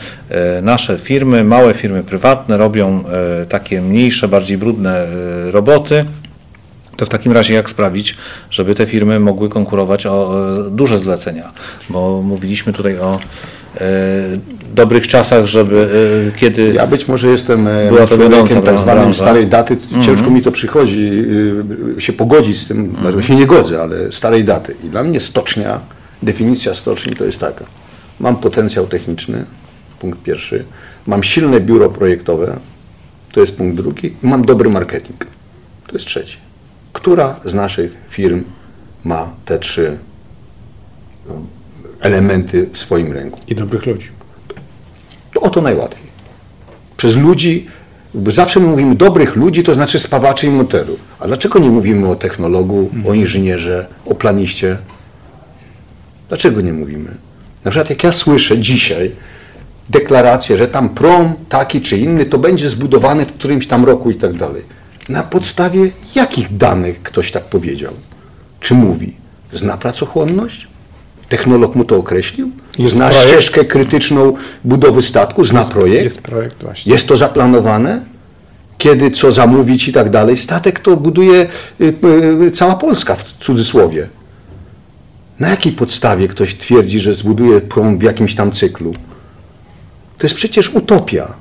nasze 0.63 0.99
firmy, 0.99 1.45
małe 1.45 1.75
firmy 1.75 2.03
prywatne 2.03 2.57
robią 2.57 3.05
e, 3.43 3.47
takie 3.47 3.81
mniejsze, 3.81 4.29
bardziej 4.29 4.59
brudne 4.59 4.99
e, 4.99 5.51
roboty. 5.51 6.05
To 6.97 7.07
w 7.07 7.09
takim 7.09 7.33
razie 7.33 7.55
jak 7.55 7.71
sprawić, 7.71 8.17
żeby 8.51 8.75
te 8.75 8.87
firmy 8.87 9.21
mogły 9.21 9.49
konkurować 9.49 10.07
o 10.07 10.35
e, 10.67 10.71
duże 10.71 10.99
zlecenia? 10.99 11.53
Bo 11.91 12.23
mówiliśmy 12.23 12.73
tutaj 12.73 12.99
o 12.99 13.19
e, 13.77 13.81
dobrych 14.75 15.09
czasach, 15.09 15.45
żeby 15.45 15.89
e, 16.35 16.39
kiedy... 16.39 16.73
Ja 16.73 16.87
być 16.87 17.09
może 17.09 17.29
jestem 17.29 17.69
e, 17.69 17.89
Była 17.89 18.07
to 18.07 18.19
wiodąca 18.19 18.63
tak 18.63 18.79
zwanym 18.79 19.15
starej 19.15 19.47
daty. 19.47 19.77
Ciężko 20.01 20.31
mi 20.31 20.43
to 20.43 20.53
przychodzi 20.53 21.25
się 21.99 22.13
pogodzić 22.13 22.61
z 22.61 22.67
tym, 22.67 22.97
bardzo 23.03 23.23
się 23.23 23.37
nie 23.37 23.47
godzę, 23.47 23.83
ale 23.83 24.13
starej 24.13 24.45
daty. 24.45 24.75
I 24.85 24.89
dla 24.89 25.03
mnie 25.03 25.21
stocznia, 25.21 25.81
definicja 26.23 26.75
stoczni 26.75 27.13
to 27.13 27.25
jest 27.25 27.39
taka. 27.39 27.65
Mam 28.21 28.37
potencjał 28.37 28.87
techniczny, 28.87 29.45
punkt 30.03 30.23
pierwszy. 30.23 30.65
Mam 31.07 31.23
silne 31.23 31.61
biuro 31.61 31.91
projektowe, 31.91 32.59
to 33.33 33.41
jest 33.41 33.57
punkt 33.57 33.77
drugi. 33.77 34.17
Mam 34.23 34.45
dobry 34.45 34.71
marketing, 34.71 35.27
to 35.87 35.93
jest 35.93 36.07
trzeci. 36.07 36.37
Która 36.93 37.41
z 37.45 37.55
naszych 37.55 37.93
firm 38.09 38.45
ma 39.05 39.31
te 39.45 39.59
trzy 39.59 39.99
no, 41.29 41.35
elementy 42.01 42.69
w 42.73 42.79
swoim 42.79 43.13
ręku? 43.13 43.41
I 43.49 43.55
dobrych 43.55 43.87
ludzi. 43.87 44.09
To 45.35 45.41
o 45.41 45.51
to 45.51 45.63
najłatwiej. 45.63 46.07
Przez 46.97 47.17
ludzi, 47.17 47.67
zawsze 48.15 48.61
my 48.61 48.67
mówimy 48.67 48.95
dobrych 48.95 49.37
ludzi, 49.37 49.65
to 49.65 49.75
znaczy 49.75 49.99
spawaczy 49.99 50.47
i 50.47 50.51
monterów. 50.51 51.01
A 51.21 51.27
dlaczego 51.27 51.59
nie 51.59 51.69
mówimy 51.69 52.09
o 52.09 52.17
technologu, 52.17 52.91
o 53.09 53.15
inżynierze, 53.15 53.87
o 54.07 54.15
planiście? 54.15 54.79
Dlaczego 56.29 56.61
nie 56.61 56.73
mówimy? 56.73 57.11
Na 57.65 57.71
przykład 57.71 57.91
jak 57.91 58.05
ja 58.05 58.13
słyszę 58.13 58.59
dzisiaj 58.59 59.13
deklarację, 59.91 60.57
że 60.57 60.69
tam 60.69 60.89
prom 60.89 61.33
taki 61.49 61.81
czy 61.81 61.99
inny 61.99 62.27
to 62.27 62.39
będzie 62.39 62.71
zbudowany 62.71 63.27
w 63.27 63.33
którymś 63.33 63.67
tam 63.67 63.85
roku 63.85 64.11
i 64.11 64.15
tak 64.15 64.37
dalej. 64.37 64.63
Na 65.09 65.23
podstawie 65.23 65.91
jakich 66.15 66.57
danych 66.57 67.03
ktoś 67.03 67.33
tak 67.33 67.45
powiedział? 67.45 67.93
Czy 68.61 68.75
mówi? 68.75 69.17
Zna 69.53 69.77
pracochłonność? 69.77 70.69
Technolog 71.29 71.75
mu 71.75 71.85
to 71.85 71.97
określił? 71.97 72.51
Jest 72.79 72.95
Zna 72.95 73.09
projekt? 73.09 73.31
ścieżkę 73.31 73.65
krytyczną 73.65 74.35
budowy 74.65 75.03
statku? 75.03 75.45
Zna 75.45 75.65
projekt? 75.65 76.05
Jest 76.05 76.23
projekt 76.23 76.63
właśnie. 76.63 76.93
Jest 76.93 77.09
to 77.09 77.17
zaplanowane? 77.17 78.01
Kiedy 78.79 79.11
co 79.11 79.33
zamówić 79.33 79.89
i 79.89 79.93
tak 79.93 80.11
dalej? 80.11 80.37
Statek 80.37 80.79
to 80.79 80.97
buduje 80.97 81.47
y, 81.81 81.95
y, 82.47 82.51
cała 82.51 82.75
Polska 82.75 83.15
w 83.15 83.25
cudzysłowie. 83.25 84.09
Na 85.39 85.49
jakiej 85.49 85.73
podstawie 85.73 86.29
ktoś 86.29 86.55
twierdzi, 86.55 87.01
że 87.01 87.17
zbuduje 87.17 87.61
prom 87.61 87.99
w 87.99 88.03
jakimś 88.03 88.35
tam 88.35 88.51
cyklu? 88.51 88.93
To 90.23 90.27
jest 90.27 90.37
przecież 90.37 90.71
utopia. 90.75 91.33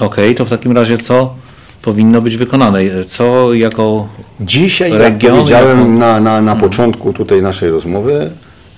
Okej, 0.00 0.34
to 0.34 0.44
w 0.44 0.50
takim 0.50 0.72
razie 0.72 0.98
co 0.98 1.34
powinno 1.82 2.22
być 2.22 2.36
wykonane? 2.36 2.80
Co 3.06 3.54
jako 3.54 4.08
Dzisiaj, 4.40 4.90
jak 4.90 5.00
Region, 5.00 5.36
powiedziałem 5.36 5.78
jako- 5.78 5.90
na, 5.90 6.20
na, 6.20 6.42
na 6.42 6.56
początku 6.56 7.12
tutaj 7.12 7.42
naszej 7.42 7.70
rozmowy, 7.70 8.30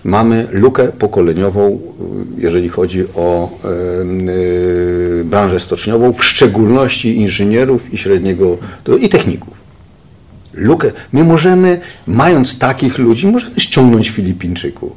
mamy 0.04 0.46
lukę 0.50 0.88
pokoleniową, 0.88 1.80
jeżeli 2.38 2.68
chodzi 2.68 3.04
o 3.14 3.50
y, 3.64 4.30
y, 4.30 5.24
branżę 5.24 5.60
stoczniową, 5.60 6.12
w 6.12 6.24
szczególności 6.24 7.16
inżynierów 7.16 7.94
i 7.94 7.98
średniego 7.98 8.58
i 9.00 9.08
techników. 9.08 9.54
Lukę. 10.54 10.92
My 11.12 11.24
możemy, 11.24 11.80
mając 12.06 12.58
takich 12.58 12.98
ludzi, 12.98 13.26
możemy 13.26 13.60
ściągnąć 13.60 14.10
Filipińczyków. 14.10 14.92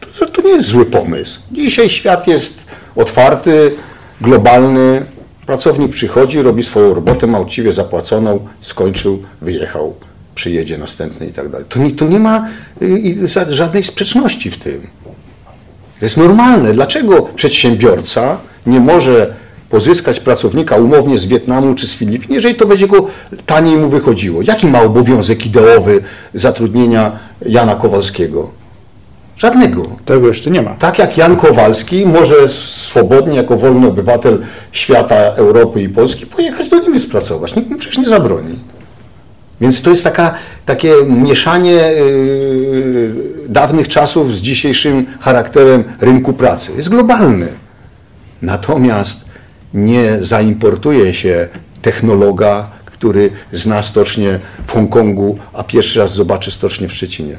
To, 0.00 0.26
to, 0.26 0.32
to 0.32 0.42
nie 0.42 0.50
jest 0.50 0.68
zły 0.68 0.86
pomysł. 0.86 1.40
Dzisiaj 1.52 1.90
świat 1.90 2.26
jest 2.26 2.64
otwarty, 2.96 3.72
globalny. 4.20 5.04
Pracownik 5.46 5.92
przychodzi, 5.92 6.42
robi 6.42 6.62
swoją 6.62 6.94
robotę, 6.94 7.26
ma 7.26 7.38
uczciwie 7.38 7.72
zapłaconą, 7.72 8.46
skończył, 8.60 9.22
wyjechał, 9.40 9.94
przyjedzie 10.34 10.78
następny 10.78 11.26
i 11.26 11.32
tak 11.32 11.48
dalej. 11.48 11.66
To 11.68 11.78
nie, 11.78 11.90
to 11.90 12.04
nie 12.04 12.18
ma 12.18 12.48
y, 12.82 13.26
żadnej 13.48 13.82
sprzeczności 13.82 14.50
w 14.50 14.58
tym. 14.58 14.80
To 16.00 16.06
jest 16.06 16.16
normalne. 16.16 16.72
Dlaczego 16.72 17.22
przedsiębiorca 17.22 18.36
nie 18.66 18.80
może 18.80 19.34
pozyskać 19.70 20.20
pracownika 20.20 20.76
umownie 20.76 21.18
z 21.18 21.26
Wietnamu 21.26 21.74
czy 21.74 21.86
z 21.86 21.94
Filipin, 21.94 22.34
jeżeli 22.34 22.54
to 22.54 22.66
będzie 22.66 22.88
go 22.88 23.06
taniej 23.46 23.76
mu 23.76 23.88
wychodziło? 23.88 24.42
Jaki 24.42 24.66
ma 24.66 24.82
obowiązek 24.82 25.46
ideowy 25.46 26.02
zatrudnienia 26.34 27.18
Jana 27.46 27.74
Kowalskiego? 27.74 28.50
Żadnego. 29.36 29.86
Tego 30.04 30.28
jeszcze 30.28 30.50
nie 30.50 30.62
ma. 30.62 30.74
Tak 30.74 30.98
jak 30.98 31.16
Jan 31.16 31.36
Kowalski 31.36 32.06
może 32.06 32.48
swobodnie, 32.48 33.36
jako 33.36 33.56
wolny 33.56 33.86
obywatel 33.86 34.38
świata, 34.72 35.14
Europy 35.16 35.82
i 35.82 35.88
Polski, 35.88 36.26
pojechać 36.26 36.68
do 36.68 36.78
Niemiec 36.78 37.06
pracować. 37.06 37.56
Nikt 37.56 37.70
mu 37.70 37.78
przecież 37.78 37.98
nie 37.98 38.08
zabroni. 38.08 38.58
Więc 39.60 39.82
to 39.82 39.90
jest 39.90 40.04
taka, 40.04 40.34
takie 40.66 40.94
mieszanie 41.06 41.72
yy, 41.72 43.14
dawnych 43.48 43.88
czasów 43.88 44.34
z 44.34 44.40
dzisiejszym 44.40 45.06
charakterem 45.20 45.84
rynku 46.00 46.32
pracy. 46.32 46.72
Jest 46.76 46.88
globalny. 46.88 47.48
Natomiast 48.42 49.24
nie 49.74 50.18
zaimportuje 50.20 51.14
się 51.14 51.48
technologa, 51.82 52.66
który 52.84 53.30
zna 53.52 53.82
stocznię 53.82 54.40
w 54.66 54.72
Hongkongu, 54.72 55.38
a 55.52 55.64
pierwszy 55.64 55.98
raz 55.98 56.14
zobaczy 56.14 56.50
stocznię 56.50 56.88
w 56.88 56.92
Szczecinie. 56.92 57.36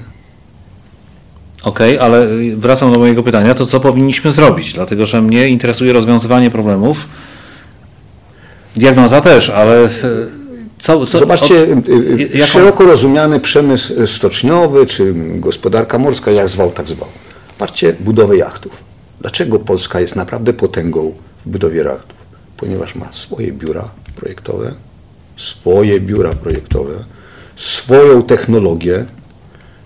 Okej, 1.66 2.00
ale 2.00 2.28
wracam 2.56 2.94
do 2.94 3.00
mojego 3.00 3.24
pytania, 3.24 3.54
to 3.54 3.66
co 3.66 3.80
powinniśmy 3.80 4.32
zrobić? 4.32 4.74
Dlatego, 4.74 5.06
że 5.06 5.22
mnie 5.22 5.48
interesuje 5.48 5.94
rozwiązywanie 5.94 6.52
problemów. 6.52 7.08
Diagnoza 8.76 9.22
też, 9.22 9.50
ale 9.50 9.84
e, 9.86 9.90
co... 10.80 11.06
co 11.06 11.18
Zobaczcie, 11.20 11.64
od- 11.78 11.90
y, 11.90 11.92
y, 11.94 12.30
jaką- 12.38 12.46
szeroko 12.52 12.86
rozumiany 12.86 13.40
przemysł 13.40 14.08
stoczniowy, 14.08 14.86
czy 14.86 15.14
gospodarka 15.40 15.98
morska, 15.98 16.32
jak 16.32 16.50
zwał, 16.50 16.72
tak 16.72 16.88
zwał. 16.88 17.08
Patrzcie, 17.58 17.96
budowę 18.00 18.38
jachtów. 18.38 18.84
Dlaczego 19.22 19.60
Polska 19.60 20.00
jest 20.00 20.16
naprawdę 20.16 20.54
potęgą 20.54 21.14
w 21.46 21.50
budowie 21.50 21.78
jachtów? 21.84 22.18
Ponieważ 22.58 22.96
ma 22.96 23.08
swoje 23.12 23.52
biura 23.52 23.90
projektowe, 24.16 24.72
swoje 25.38 26.00
biura 26.02 26.30
projektowe, 26.30 26.94
swoją 27.56 28.24
technologię, 28.24 29.06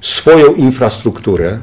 swoją 0.01 0.53
infrastrukturę, 0.53 1.59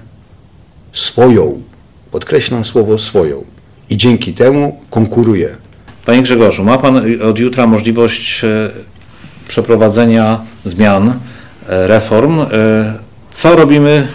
swoją, 0.93 1.63
podkreślam 2.11 2.65
słowo 2.65 2.99
swoją. 2.99 3.45
I 3.91 3.97
dzięki 3.97 4.35
temu 4.35 4.81
konkuruje. 4.91 5.57
Panie 6.07 6.23
Grzegorzu, 6.23 6.65
ma 6.65 6.79
Pan 6.79 7.03
od 7.23 7.39
jutra 7.39 7.67
możliwość 7.67 8.45
e, 8.45 8.71
przeprowadzenia 9.49 10.41
zmian, 10.65 11.09
e, 11.69 11.87
reform. 11.87 12.41
E, 12.41 12.47
Co 13.33 13.57
robimy 13.57 14.09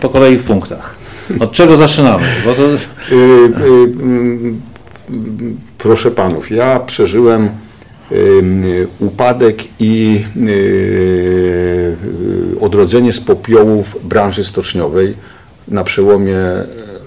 po 0.00 0.08
kolei 0.08 0.36
w 0.36 0.42
punktach? 0.42 0.94
Od 1.40 1.52
czego 1.52 1.76
zaczynamy? 1.76 2.26
To, 2.44 2.52
Y, 3.10 3.14
y, 3.14 3.92
mm, 4.02 4.60
Proszę 5.78 6.10
panów, 6.10 6.50
ja 6.50 6.80
przeżyłem 6.80 7.44
y, 7.44 7.48
y, 7.48 7.52
upadek 8.98 9.64
i 9.80 10.24
y, 10.36 10.50
y, 10.50 11.96
odrodzenie 12.60 13.12
z 13.12 13.20
popiołów 13.20 14.08
branży 14.08 14.44
stoczniowej 14.44 15.14
na 15.68 15.84
przełomie 15.84 16.38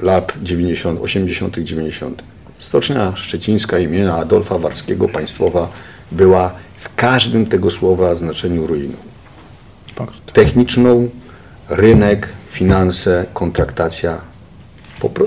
lat 0.02 0.34
90, 0.44 1.02
80., 1.02 1.60
90. 1.60 2.24
Stocznia 2.58 3.15
szczecińska 3.15 3.80
imienia 3.80 4.15
Adolfa 4.15 4.58
Warskiego 4.58 5.10
państwowa 5.10 5.70
była 6.12 6.52
w 6.80 6.96
każdym 6.96 7.46
tego 7.46 7.72
słowa 7.72 8.15
znaczeniu 8.15 8.68
ruiną 8.68 8.96
techniczną, 10.34 11.10
rynek, 11.70 12.30
finanse, 12.52 13.26
kontraktacja. 13.34 14.18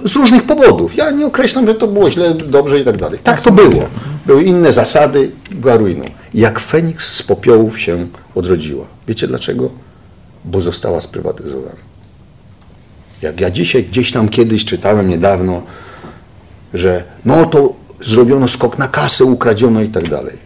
Z 0.05 0.13
różnych 0.17 0.43
powodów. 0.43 0.97
Ja 0.97 1.11
nie 1.11 1.27
określam, 1.27 1.67
że 1.67 1.75
to 1.75 1.89
było 1.89 2.11
źle, 2.11 2.35
dobrze 2.35 2.81
i 2.81 2.85
tak 2.85 2.97
dalej. 2.97 3.19
Tak 3.25 3.41
to 3.41 3.53
było. 3.53 3.83
Były 4.29 4.45
inne 4.45 4.73
zasady, 4.73 5.31
była 5.51 5.77
ruiną. 5.77 6.05
Jak 6.35 6.61
Feniks 6.61 7.13
z 7.13 7.23
popiołów 7.23 7.81
się 7.81 8.07
odrodziła. 8.35 8.85
Wiecie 9.07 9.29
dlaczego? 9.29 9.71
Bo 10.45 10.61
została 10.61 11.01
sprywatyzowana. 11.01 11.77
Jak 13.23 13.41
ja 13.41 13.51
dzisiaj 13.51 13.85
gdzieś 13.85 14.13
tam 14.13 14.29
kiedyś 14.29 14.65
czytałem 14.65 15.09
niedawno, 15.09 15.63
że 16.75 17.05
no 17.25 17.47
to 17.47 17.75
zrobiono 18.01 18.49
skok 18.49 18.79
na 18.79 18.89
kasę, 18.89 19.25
ukradziono 19.25 19.83
i 19.83 19.89
tak 19.89 20.09
dalej. 20.09 20.37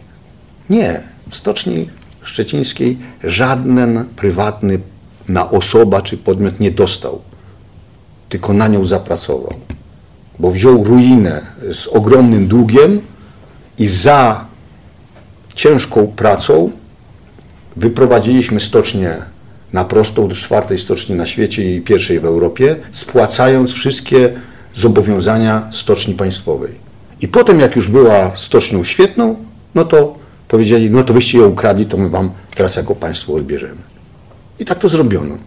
Nie. 0.69 1.01
W 1.29 1.35
Stoczni 1.35 1.89
Szczecińskiej 2.21 2.97
żaden 3.23 4.05
prywatny 4.15 4.79
na 5.27 5.51
osoba 5.51 6.01
czy 6.01 6.17
podmiot 6.17 6.59
nie 6.59 6.71
dostał, 6.71 7.21
tylko 8.29 8.53
na 8.53 8.67
nią 8.67 8.85
zapracował. 8.85 9.53
Bo 10.39 10.51
wziął 10.51 10.83
ruinę 10.83 11.41
z 11.71 11.87
ogromnym 11.87 12.47
długiem 12.47 13.01
i 13.79 13.87
za 13.87 14.45
ciężką 15.55 16.07
pracą 16.07 16.71
wyprowadziliśmy 17.75 18.59
stocznię 18.59 19.17
na 19.73 19.85
prostą 19.85 20.27
do 20.27 20.35
czwartej 20.35 20.77
stoczni 20.77 21.15
na 21.15 21.25
świecie 21.25 21.75
i 21.75 21.81
pierwszej 21.81 22.19
w 22.19 22.25
Europie, 22.25 22.75
spłacając 22.91 23.71
wszystkie 23.71 24.33
zobowiązania 24.75 25.67
stoczni 25.71 26.13
państwowej. 26.13 26.71
I 27.21 27.27
potem, 27.27 27.59
jak 27.59 27.75
już 27.75 27.87
była 27.87 28.31
stocznią 28.35 28.83
świetną, 28.83 29.35
no 29.75 29.85
to 29.85 30.15
powiedzieli, 30.47 30.91
no 30.91 31.03
to 31.03 31.13
wyście 31.13 31.37
ją 31.37 31.47
ukradli, 31.47 31.85
to 31.85 31.97
my 31.97 32.09
wam 32.09 32.31
teraz 32.55 32.75
jako 32.75 32.95
państwo 32.95 33.33
odbierzemy. 33.33 33.81
I 34.59 34.65
tak 34.65 34.79
to 34.79 34.89
zrobiono. 34.89 35.37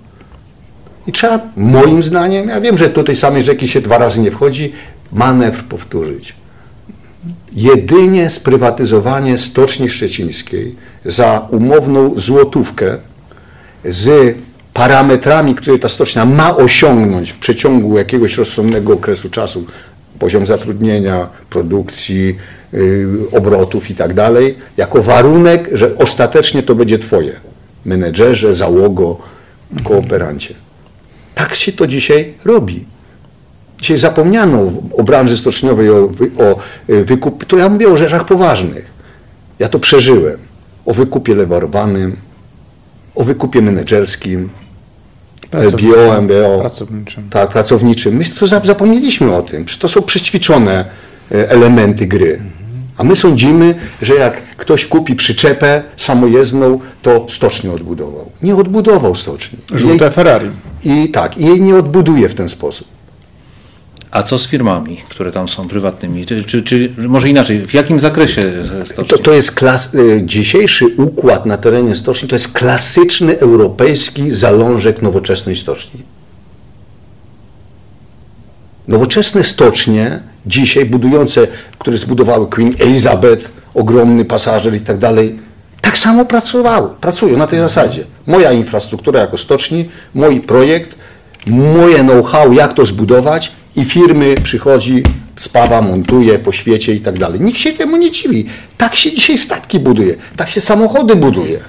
I 1.07 1.13
trzeba, 1.13 1.41
moim 1.57 2.03
zdaniem, 2.03 2.49
ja 2.49 2.61
wiem, 2.61 2.79
że 2.79 2.89
do 2.89 3.05
tej 3.05 3.17
samej 3.17 3.43
rzeki 3.43 3.69
się 3.69 3.81
dwa 3.81 3.99
razy 3.99 4.21
nie 4.21 4.31
wchodzi, 4.31 4.73
manewr 5.13 5.65
powtórzyć. 5.65 6.35
Jedynie 7.57 8.31
sprywatyzowanie 8.31 9.39
Stoczni 9.39 9.89
Szczecińskiej 9.89 10.75
za 11.05 11.49
umowną 11.51 12.19
złotówkę 12.19 12.99
z 13.85 14.37
parametrami, 14.75 15.55
które 15.55 15.79
ta 15.79 15.89
stocznia 15.89 16.25
ma 16.25 16.57
osiągnąć 16.57 17.33
w 17.33 17.39
przeciągu 17.39 17.99
jakiegoś 17.99 18.37
rozsądnego 18.37 18.93
okresu 18.93 19.31
czasu, 19.31 19.67
poziom 20.19 20.47
zatrudnienia, 20.47 21.29
produkcji, 21.51 22.37
yy, 22.73 23.09
obrotów 23.33 23.91
i 23.91 23.95
tak 23.95 24.15
dalej, 24.15 24.59
jako 24.77 25.03
warunek, 25.03 25.69
że 25.73 25.99
ostatecznie 25.99 26.63
to 26.63 26.75
będzie 26.75 26.99
Twoje. 26.99 27.41
Menedżerze, 27.85 28.55
załogo, 28.55 29.19
kooperancie. 29.85 30.55
Tak 31.35 31.55
się 31.55 31.73
to 31.73 31.87
dzisiaj 31.87 32.35
robi. 32.45 32.96
Dzisiaj 33.81 33.99
zapomniano 33.99 34.73
o 34.99 35.03
branży 35.03 35.37
stoczniowej, 35.39 35.91
o, 35.91 35.97
o 36.39 36.59
y, 36.93 37.05
wykup. 37.05 37.45
To 37.45 37.57
ja 37.57 37.69
mówię 37.69 37.89
o 37.89 37.97
rzeczach 37.97 38.25
poważnych. 38.27 38.91
Ja 39.59 39.69
to 39.69 39.79
przeżyłem. 39.79 40.39
O 40.87 40.95
wykupie 40.95 41.35
lewarowanym, 41.35 42.17
o 43.15 43.25
wykupie 43.25 43.63
menedżerskim, 43.63 44.49
BO, 45.53 46.21
MBO. 46.23 46.59
Pracowniczym. 46.61 47.29
Tak, 47.31 47.51
pracowniczym. 47.51 48.17
My 48.17 48.25
to 48.25 48.47
za- 48.47 48.61
zapomnieliśmy 48.65 49.35
o 49.37 49.43
tym. 49.43 49.65
To 49.79 49.89
są 49.89 50.03
przećwiczone 50.03 50.85
e, 51.33 51.51
elementy 51.51 52.07
gry. 52.07 52.41
A 52.97 53.05
my 53.05 53.17
sądzimy, 53.17 53.75
że 54.03 54.15
jak 54.15 54.43
ktoś 54.57 54.87
kupi 54.87 55.15
przyczepę 55.15 55.83
samojezdną, 55.97 56.81
to 57.03 57.27
stocznię 57.31 57.73
odbudował. 57.73 58.31
Nie 58.43 58.57
odbudował 58.57 59.15
stoczni. 59.15 59.59
Żółte 59.75 60.11
Ferrari. 60.11 60.51
I 60.85 61.09
tak, 61.09 61.39
i 61.39 61.45
jej 61.47 61.61
nie 61.63 61.77
odbuduje 61.77 62.29
w 62.29 62.35
ten 62.35 62.49
sposób. 62.49 62.89
A 64.17 64.23
co 64.23 64.39
z 64.39 64.47
firmami, 64.47 65.03
które 65.09 65.33
tam 65.33 65.49
są 65.49 65.69
prywatnymi? 65.69 66.27
Czy, 66.27 66.45
czy, 66.45 66.63
czy 66.63 66.91
może 66.99 67.29
inaczej, 67.29 67.67
w 67.67 67.75
jakim 67.75 68.01
zakresie 68.01 68.53
stoczni? 68.85 69.09
To, 69.09 69.19
to 69.19 69.33
jest 69.33 69.53
klas, 69.53 69.95
y, 69.95 70.23
dzisiejszy 70.25 70.87
układ 70.87 71.47
na 71.47 71.57
terenie 71.57 71.95
stoczni, 71.95 72.29
to 72.29 72.35
jest 72.35 72.53
klasyczny 72.53 73.39
europejski 73.39 74.31
zalążek 74.31 75.03
nowoczesnej 75.03 75.57
stoczni. 75.57 76.03
Nowoczesne 78.89 79.45
stocznie, 79.45 80.21
dzisiaj 80.47 80.87
budujące, 80.87 81.47
które 81.79 81.99
zbudowały 81.99 82.47
Queen 82.47 82.75
Elizabeth, 82.79 83.51
ogromny 83.75 84.25
pasażer 84.25 84.75
i 84.75 84.81
tak 84.81 84.99
dalej, 84.99 85.39
tak 85.81 85.99
samo 85.99 86.25
pracowały, 86.25 86.89
pracują 87.01 87.37
na 87.37 87.47
tej 87.47 87.59
zasadzie. 87.59 88.05
Moja 88.27 88.53
infrastruktura 88.53 89.21
jako 89.21 89.39
stoczni, 89.39 89.89
mój 90.15 90.41
projekt, 90.41 90.97
moje 91.47 91.99
know-how, 91.99 92.53
jak 92.53 92.75
to 92.75 92.87
zbudować 92.87 93.53
i 93.77 93.85
firmy 93.85 94.35
przychodzi, 94.43 95.03
spawa, 95.37 95.83
montuje 95.83 96.39
po 96.39 96.53
świecie 96.53 96.95
i 96.95 97.01
tak 97.01 97.19
dalej. 97.19 97.41
Nikt 97.41 97.59
się 97.59 97.73
temu 97.73 97.97
nie 97.97 98.11
dziwi. 98.11 98.47
Tak 98.77 98.95
się 98.95 99.13
dzisiaj 99.13 99.39
statki 99.39 99.81
buduje, 99.81 100.17
tak 100.37 100.51
się 100.51 100.61
samochody 100.61 101.17
buduje. 101.17 101.61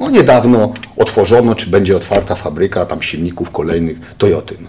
No 0.00 0.10
niedawno 0.10 0.72
otworzono, 0.96 1.54
czy 1.54 1.70
będzie 1.70 1.96
otwarta 1.96 2.34
fabryka 2.34 2.86
tam 2.86 3.02
silników 3.02 3.50
kolejnych 3.50 3.96
Toyoty. 4.18 4.56
No. 4.60 4.68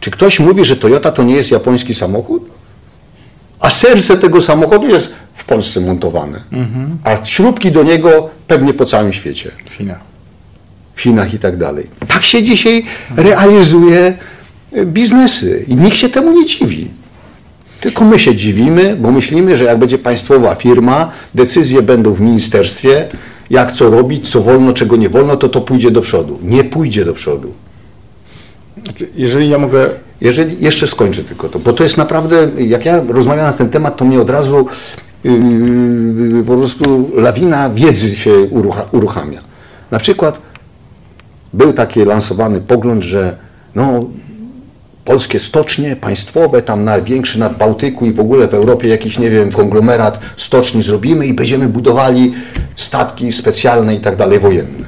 Czy 0.00 0.10
ktoś 0.10 0.40
mówi, 0.40 0.64
że 0.64 0.76
Toyota 0.76 1.12
to 1.12 1.22
nie 1.22 1.34
jest 1.34 1.50
japoński 1.50 1.94
samochód? 1.94 2.42
A 3.60 3.70
serce 3.70 4.16
tego 4.16 4.42
samochodu 4.42 4.88
jest 4.88 5.12
w 5.34 5.44
Polsce 5.44 5.80
montowane. 5.80 6.40
A 7.04 7.24
śrubki 7.24 7.72
do 7.72 7.82
niego 7.82 8.30
pewnie 8.46 8.74
po 8.74 8.84
całym 8.84 9.12
świecie. 9.12 9.50
Fina. 9.70 9.98
W 10.94 11.00
Chinach 11.00 11.34
i 11.34 11.38
tak 11.38 11.56
dalej. 11.56 11.86
Tak 12.08 12.24
się 12.24 12.42
dzisiaj 12.42 12.84
realizuje 13.16 14.18
biznesy 14.84 15.64
i 15.68 15.74
nikt 15.74 15.96
się 15.96 16.08
temu 16.08 16.32
nie 16.32 16.46
dziwi. 16.46 16.88
Tylko 17.80 18.04
my 18.04 18.18
się 18.18 18.36
dziwimy, 18.36 18.96
bo 18.96 19.12
myślimy, 19.12 19.56
że 19.56 19.64
jak 19.64 19.78
będzie 19.78 19.98
państwowa 19.98 20.54
firma, 20.54 21.10
decyzje 21.34 21.82
będą 21.82 22.12
w 22.12 22.20
ministerstwie, 22.20 23.08
jak 23.50 23.72
co 23.72 23.90
robić, 23.90 24.28
co 24.28 24.40
wolno, 24.40 24.72
czego 24.72 24.96
nie 24.96 25.08
wolno, 25.08 25.36
to 25.36 25.48
to 25.48 25.60
pójdzie 25.60 25.90
do 25.90 26.00
przodu. 26.00 26.38
Nie 26.42 26.64
pójdzie 26.64 27.04
do 27.04 27.14
przodu. 27.14 27.52
Znaczy, 28.84 29.08
Jeżeli 29.16 29.50
ja 29.50 29.58
mogę 29.58 29.90
Jeżeli 30.20 30.64
jeszcze 30.64 30.88
skończę 30.88 31.24
tylko 31.24 31.48
to, 31.48 31.58
bo 31.58 31.72
to 31.72 31.82
jest 31.82 31.96
naprawdę, 31.96 32.48
jak 32.58 32.84
ja 32.84 33.00
rozmawiam 33.08 33.46
na 33.46 33.52
ten 33.52 33.68
temat, 33.68 33.96
to 33.96 34.04
mnie 34.04 34.20
od 34.20 34.30
razu 34.30 34.66
yy, 35.24 36.44
po 36.46 36.56
prostu 36.56 37.10
lawina 37.14 37.70
wiedzy 37.70 38.16
się 38.16 38.40
urucha, 38.40 38.84
uruchamia. 38.92 39.40
Na 39.90 39.98
przykład 39.98 40.40
był 41.52 41.72
taki 41.72 42.04
lansowany 42.04 42.60
pogląd, 42.60 43.02
że 43.02 43.36
no, 43.74 44.04
polskie 45.06 45.40
stocznie 45.40 45.96
państwowe, 45.96 46.62
tam 46.62 46.84
największy 46.84 47.38
nad 47.38 47.56
Bałtyku 47.56 48.06
i 48.06 48.12
w 48.12 48.20
ogóle 48.20 48.48
w 48.48 48.54
Europie 48.54 48.88
jakiś, 48.88 49.18
nie 49.18 49.30
wiem, 49.30 49.52
konglomerat 49.52 50.20
stoczni 50.36 50.82
zrobimy 50.82 51.26
i 51.26 51.34
będziemy 51.34 51.68
budowali 51.68 52.34
statki 52.76 53.32
specjalne 53.32 53.94
i 53.94 54.00
tak 54.00 54.16
dalej, 54.16 54.38
wojenne. 54.38 54.86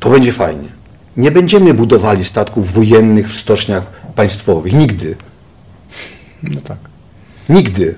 To 0.00 0.10
będzie 0.10 0.32
fajnie. 0.32 0.68
Nie 1.16 1.30
będziemy 1.30 1.74
budowali 1.74 2.24
statków 2.24 2.72
wojennych 2.72 3.30
w 3.30 3.36
stoczniach 3.36 3.82
państwowych. 4.14 4.72
Nigdy. 4.72 5.16
No 6.42 6.60
tak. 6.60 6.78
Nigdy. 7.48 7.94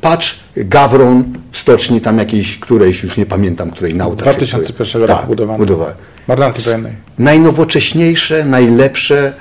Patrz, 0.00 0.40
Gawron 0.56 1.24
w 1.50 1.58
stoczni 1.58 2.00
tam 2.00 2.18
jakiejś, 2.18 2.58
którejś, 2.58 3.02
już 3.02 3.16
nie 3.16 3.26
pamiętam, 3.26 3.70
której 3.70 3.94
nauta. 3.94 4.22
2001 4.22 5.02
roku. 5.02 5.34
Marynarki 6.28 6.62
wojennej. 6.62 6.92
Najnowocześniejsze, 7.18 8.44
najlepsze, 8.44 9.32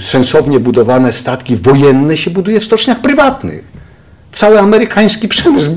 sensownie 0.00 0.60
budowane 0.60 1.12
statki 1.12 1.56
wojenne 1.56 2.16
się 2.16 2.30
buduje 2.30 2.60
w 2.60 2.64
stoczniach 2.64 3.00
prywatnych. 3.00 3.64
Cały 4.32 4.58
amerykański 4.58 5.28
przemysł 5.28 5.70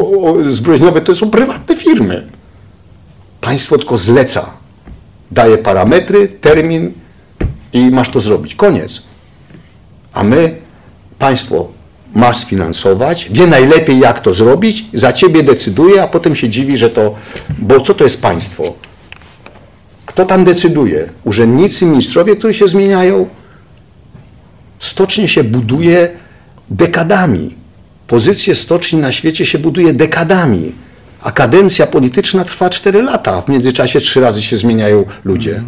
zbrojeniowy 0.50 1.02
to 1.02 1.16
są 1.16 1.32
prywatne 1.32 1.76
firmy. 1.76 2.28
Państwo 3.42 3.78
tylko 3.78 3.98
zleca. 3.98 4.50
Daje 5.32 5.58
parametry, 5.58 6.28
termin 6.28 6.92
i 7.74 7.92
masz 7.92 8.10
to 8.10 8.20
zrobić. 8.20 8.56
Koniec. 8.56 9.02
A 10.14 10.24
my, 10.24 10.56
państwo 11.20 11.68
ma 12.16 12.34
sfinansować, 12.34 13.30
wie 13.32 13.48
najlepiej 13.48 14.00
jak 14.00 14.20
to 14.20 14.34
zrobić, 14.34 14.86
za 14.94 15.14
ciebie 15.14 15.44
decyduje, 15.44 16.04
a 16.04 16.08
potem 16.08 16.36
się 16.36 16.50
dziwi, 16.50 16.78
że 16.78 16.90
to, 16.90 17.16
bo 17.60 17.80
co 17.80 17.94
to 17.94 18.04
jest 18.04 18.22
państwo? 18.22 18.64
Kto 20.14 20.26
tam 20.26 20.46
decyduje? 20.46 21.10
Urzędnicy, 21.24 21.86
ministrowie, 21.86 22.36
którzy 22.36 22.54
się 22.54 22.68
zmieniają? 22.68 23.28
Stocznie 24.80 25.28
się 25.28 25.44
buduje 25.44 26.10
dekadami. 26.70 27.56
Pozycje 28.08 28.56
stoczni 28.56 29.00
na 29.00 29.12
świecie 29.12 29.46
się 29.46 29.60
buduje 29.60 29.94
dekadami. 29.94 30.72
A 31.22 31.32
kadencja 31.32 31.88
polityczna 31.88 32.46
trwa 32.46 32.70
4 32.70 33.02
lata. 33.02 33.42
W 33.42 33.50
międzyczasie 33.50 34.02
trzy 34.02 34.22
razy 34.22 34.42
się 34.42 34.58
zmieniają 34.58 35.06
ludzie. 35.26 35.64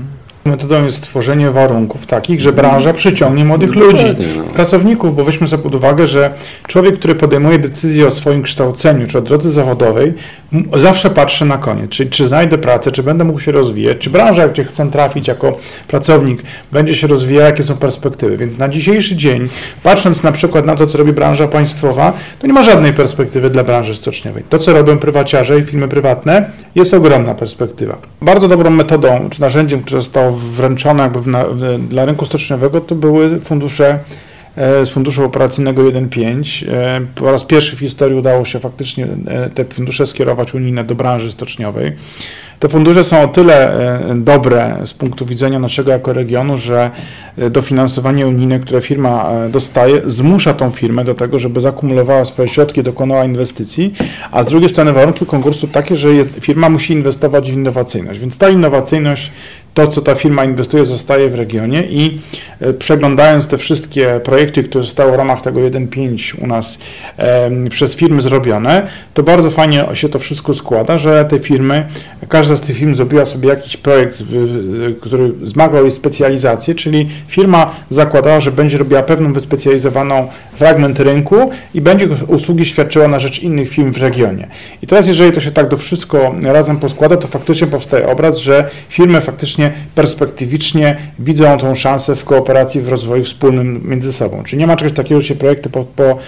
Metodą 0.46 0.86
jest 0.86 0.98
stworzenie 0.98 1.52
warunków 1.52 2.08
takich, 2.08 2.42
że 2.42 2.54
branża 2.54 2.94
przyciągnie 2.94 3.46
młodych 3.46 3.72
Dokładnie, 3.72 4.08
ludzi, 4.08 4.26
no. 4.38 4.44
pracowników, 4.44 5.16
bo 5.16 5.26
weźmy 5.26 5.48
sobie 5.48 5.64
pod 5.64 5.76
uwagę, 5.76 6.08
że 6.08 6.34
człowiek, 6.68 7.00
który 7.00 7.16
podejmuje 7.16 7.60
decyzję 7.60 8.08
o 8.08 8.12
swoim 8.12 8.42
kształceniu 8.44 9.08
czy 9.08 9.18
o 9.18 9.22
drodze 9.22 9.52
zawodowej, 9.52 10.14
zawsze 10.78 11.10
patrzy 11.10 11.46
na 11.46 11.58
koniec, 11.58 11.90
czyli 11.90 12.10
czy 12.10 12.28
znajdę 12.28 12.58
pracę, 12.58 12.92
czy 12.92 13.04
będę 13.04 13.24
mógł 13.24 13.40
się 13.40 13.52
rozwijać, 13.52 13.98
czy 13.98 14.10
branża, 14.10 14.48
gdzie 14.48 14.64
chcę 14.64 14.92
trafić 14.92 15.28
jako 15.28 15.58
pracownik, 15.88 16.44
będzie 16.72 16.96
się 16.96 17.08
rozwijała, 17.08 17.46
jakie 17.46 17.64
są 17.64 17.76
perspektywy. 17.76 18.38
Więc 18.38 18.58
na 18.58 18.70
dzisiejszy 18.70 19.16
dzień, 19.16 19.50
patrząc 19.84 20.24
na 20.24 20.32
przykład 20.32 20.66
na 20.66 20.76
to, 20.76 20.88
co 20.88 20.98
robi 20.98 21.14
branża 21.14 21.48
państwowa, 21.48 22.14
to 22.40 22.48
nie 22.48 22.54
ma 22.54 22.64
żadnej 22.64 22.94
perspektywy 22.94 23.50
dla 23.50 23.64
branży 23.64 23.96
stoczniowej. 23.96 24.44
To, 24.50 24.60
co 24.60 24.74
robią 24.74 24.98
prywaciarze 24.98 25.60
i 25.60 25.64
firmy 25.64 25.88
prywatne, 25.88 26.52
jest 26.76 26.94
ogromna 26.94 27.36
perspektywa. 27.36 27.98
Bardzo 28.22 28.48
dobrą 28.48 28.70
metodą 28.70 29.30
czy 29.30 29.42
narzędziem, 29.42 29.82
które 29.84 30.02
zostało 30.02 30.35
wręczone 30.36 31.04
jakby 31.04 31.20
dla 31.90 32.06
rynku 32.06 32.26
stoczniowego, 32.26 32.82
to 32.82 32.96
były 32.96 33.40
fundusze 33.40 34.00
e, 34.56 34.86
z 34.86 34.90
funduszu 34.90 35.24
operacyjnego 35.24 35.82
1.5. 35.84 36.70
E, 36.72 37.02
Po 37.16 37.32
raz 37.32 37.44
pierwszy 37.44 37.76
w 37.76 37.80
historii 37.80 38.18
udało 38.18 38.46
się 38.46 38.60
faktycznie 38.60 39.08
e, 39.28 39.50
te 39.50 39.66
fundusze 39.66 40.08
skierować 40.08 40.54
unijne 40.54 40.84
do 40.84 40.96
branży 40.96 41.32
stoczniowej. 41.32 41.92
Te 42.60 42.70
fundusze 42.70 43.04
są 43.04 43.22
o 43.22 43.28
tyle 43.28 43.80
dobre 44.16 44.78
z 44.86 44.94
punktu 44.94 45.26
widzenia 45.26 45.60
naszego 45.60 45.92
jako 45.92 46.14
regionu, 46.14 46.58
że 46.58 46.92
dofinansowanie 47.52 48.28
unijne, 48.28 48.60
które 48.60 48.82
firma 48.82 49.30
dostaje, 49.50 50.02
zmusza 50.06 50.54
tą 50.54 50.72
firmę 50.72 51.04
do 51.04 51.16
tego, 51.16 51.40
żeby 51.40 51.62
zakumulowała 51.62 52.26
swoje 52.26 52.48
środki, 52.48 52.84
dokonała 52.84 53.26
inwestycji, 53.26 53.94
a 54.32 54.44
z 54.44 54.48
drugiej 54.48 54.70
strony 54.70 54.94
warunki 54.94 55.26
konkursu 55.26 55.68
takie, 55.68 55.96
że 55.96 56.10
firma 56.40 56.70
musi 56.70 56.94
inwestować 56.94 57.52
w 57.52 57.54
innowacyjność. 57.54 58.20
Więc 58.20 58.38
ta 58.38 58.50
innowacyjność 58.50 59.32
to, 59.76 59.88
co 59.88 60.02
ta 60.02 60.16
firma 60.16 60.46
inwestuje, 60.46 60.86
zostaje 60.86 61.30
w 61.30 61.36
regionie 61.36 61.84
i 61.84 62.20
e, 62.60 62.74
przeglądając 62.74 63.48
te 63.48 63.58
wszystkie 63.58 64.20
projekty, 64.24 64.64
które 64.64 64.84
zostały 64.84 65.12
w 65.12 65.16
ramach 65.16 65.42
tego 65.42 65.60
1.5 65.60 66.44
u 66.44 66.48
nas 66.48 66.80
przez 67.70 67.96
firmy 67.96 68.22
zrobione, 68.22 68.88
to 69.14 69.24
bardzo 69.24 69.52
fajnie 69.52 69.86
się 69.94 70.10
to 70.10 70.20
wszystko 70.20 70.54
składa, 70.54 71.00
że 71.00 71.26
te 71.26 71.40
firmy, 71.40 71.86
każda 72.30 72.58
z 72.58 72.62
tych 72.62 72.78
firm 72.78 72.96
zrobiła 72.96 73.26
sobie 73.26 73.50
jakiś 73.50 73.78
projekt, 73.78 74.24
który 75.02 75.32
zmagał 75.44 75.84
jej 75.84 75.92
specjalizację, 75.92 76.76
czyli 76.76 77.10
firma 77.28 77.76
zakładała, 77.90 78.42
że 78.42 78.52
będzie 78.52 78.78
robiła 78.78 79.04
pewną 79.04 79.34
wyspecjalizowaną 79.34 80.28
fragment 80.54 81.00
rynku 81.00 81.52
i 81.74 81.82
będzie 81.82 82.08
usługi 82.28 82.66
świadczyła 82.66 83.08
na 83.08 83.20
rzecz 83.20 83.40
innych 83.40 83.70
firm 83.70 83.92
w 83.92 83.98
regionie. 83.98 84.48
I 84.82 84.88
teraz, 84.88 85.08
jeżeli 85.08 85.32
to 85.32 85.42
się 85.42 85.52
tak 85.52 85.70
do 85.70 85.78
wszystko 85.78 86.36
razem 86.44 86.78
poskłada, 86.78 87.18
to 87.18 87.28
faktycznie 87.28 87.68
powstaje 87.68 88.08
obraz, 88.08 88.38
że 88.38 88.70
firmy 88.90 89.22
faktycznie 89.22 89.65
właśnie 89.66 89.86
perspektywicznie 89.96 90.98
widzą 91.20 91.58
tą 91.58 91.76
szansę 91.76 92.16
w 92.16 92.26
kooperacji, 92.26 92.82
w 92.82 92.90
rozwoju 92.90 93.24
wspólnym 93.24 93.82
między 93.86 94.14
sobą. 94.14 94.44
Czyli 94.44 94.60
nie 94.60 94.68
ma 94.68 94.78
czegoś 94.78 94.94
takiego, 94.94 95.22
że 95.22 95.28
się 95.28 95.36
projekty 95.36 95.70
po, 95.70 95.84
po, 95.84 96.20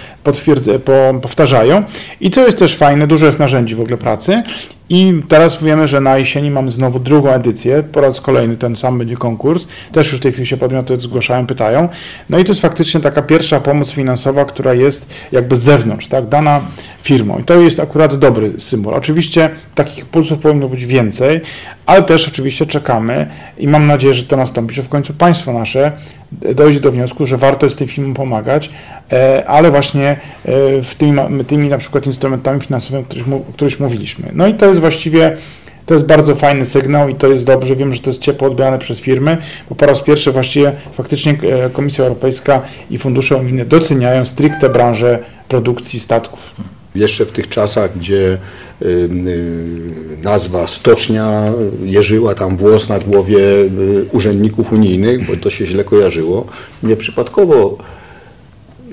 po, 0.85 1.19
powtarzają. 1.21 1.83
I 2.21 2.29
co 2.29 2.45
jest 2.45 2.59
też 2.59 2.75
fajne, 2.75 3.07
dużo 3.07 3.25
jest 3.25 3.39
narzędzi 3.39 3.75
w 3.75 3.81
ogóle 3.81 3.97
pracy 3.97 4.43
i 4.89 5.21
teraz 5.27 5.63
wiemy, 5.63 5.87
że 5.87 6.01
na 6.01 6.17
jesieni 6.17 6.51
mamy 6.51 6.71
znowu 6.71 6.99
drugą 6.99 7.29
edycję, 7.29 7.83
po 7.83 8.01
raz 8.01 8.21
kolejny 8.21 8.57
ten 8.57 8.75
sam 8.75 8.97
będzie 8.97 9.17
konkurs, 9.17 9.67
też 9.91 10.11
już 10.11 10.19
w 10.19 10.23
tej 10.23 10.31
chwili 10.31 10.47
się 10.47 10.57
podmioty 10.57 10.99
zgłaszają, 10.99 11.47
pytają. 11.47 11.89
No 12.29 12.39
i 12.39 12.43
to 12.43 12.51
jest 12.51 12.61
faktycznie 12.61 13.01
taka 13.01 13.21
pierwsza 13.21 13.59
pomoc 13.59 13.91
finansowa, 13.91 14.45
która 14.45 14.73
jest 14.73 15.09
jakby 15.31 15.55
z 15.55 15.61
zewnątrz, 15.61 16.07
tak, 16.07 16.27
dana 16.27 16.61
firmą. 17.03 17.39
I 17.39 17.43
to 17.43 17.59
jest 17.59 17.79
akurat 17.79 18.15
dobry 18.15 18.51
symbol. 18.59 18.93
Oczywiście 18.93 19.49
takich 19.75 19.99
impulsów 19.99 20.39
powinno 20.39 20.69
być 20.69 20.85
więcej, 20.85 21.41
ale 21.85 22.03
też 22.03 22.27
oczywiście 22.27 22.65
czekamy 22.65 23.27
i 23.57 23.67
mam 23.67 23.87
nadzieję, 23.87 24.13
że 24.13 24.23
to 24.23 24.37
nastąpi, 24.37 24.75
że 24.75 24.83
w 24.83 24.89
końcu 24.89 25.13
państwo 25.13 25.53
nasze 25.53 25.91
dojdzie 26.31 26.79
do 26.79 26.91
wniosku, 26.91 27.25
że 27.25 27.37
warto 27.37 27.65
jest 27.65 27.77
tej 27.77 27.87
firmom 27.87 28.13
pomagać, 28.13 28.69
e, 29.11 29.43
ale 29.47 29.71
właśnie 29.71 30.07
e, 30.07 30.17
w 30.81 30.95
tymi, 30.97 31.45
tymi 31.47 31.69
na 31.69 31.77
przykład 31.77 32.07
instrumentami 32.07 32.61
finansowymi, 32.61 33.03
o 33.03 33.05
których, 33.05 33.33
o 33.33 33.53
których 33.53 33.79
mówiliśmy. 33.79 34.31
No 34.33 34.47
i 34.47 34.53
to 34.53 34.65
jest 34.65 34.81
właściwie 34.81 35.37
to 35.85 35.93
jest 35.93 36.05
bardzo 36.05 36.35
fajny 36.35 36.65
sygnał 36.65 37.09
i 37.09 37.15
to 37.15 37.27
jest 37.27 37.45
dobrze. 37.45 37.75
Wiem, 37.75 37.93
że 37.93 37.99
to 37.99 38.09
jest 38.09 38.21
ciepło 38.21 38.47
odbierane 38.47 38.79
przez 38.79 38.99
firmy, 38.99 39.37
bo 39.69 39.75
po 39.75 39.85
raz 39.85 40.01
pierwszy 40.01 40.31
właściwie 40.31 40.71
faktycznie 40.93 41.31
e, 41.31 41.69
Komisja 41.69 42.03
Europejska 42.03 42.61
i 42.89 42.97
fundusze 42.97 43.37
unijne 43.37 43.65
doceniają 43.65 44.25
stricte 44.25 44.69
branżę 44.69 45.19
produkcji 45.47 45.99
statków. 45.99 46.55
Jeszcze 46.97 47.25
w 47.25 47.31
tych 47.31 47.49
czasach, 47.49 47.97
gdzie 47.97 48.37
y, 48.81 49.09
nazwa 50.23 50.67
stocznia 50.67 51.53
jeżyła 51.83 52.35
tam 52.35 52.57
włos 52.57 52.89
na 52.89 52.99
głowie 52.99 53.39
y, 53.39 54.05
urzędników 54.11 54.73
unijnych, 54.73 55.27
bo 55.27 55.35
to 55.35 55.49
się 55.49 55.65
źle 55.65 55.83
kojarzyło, 55.83 56.47
nieprzypadkowo 56.83 57.77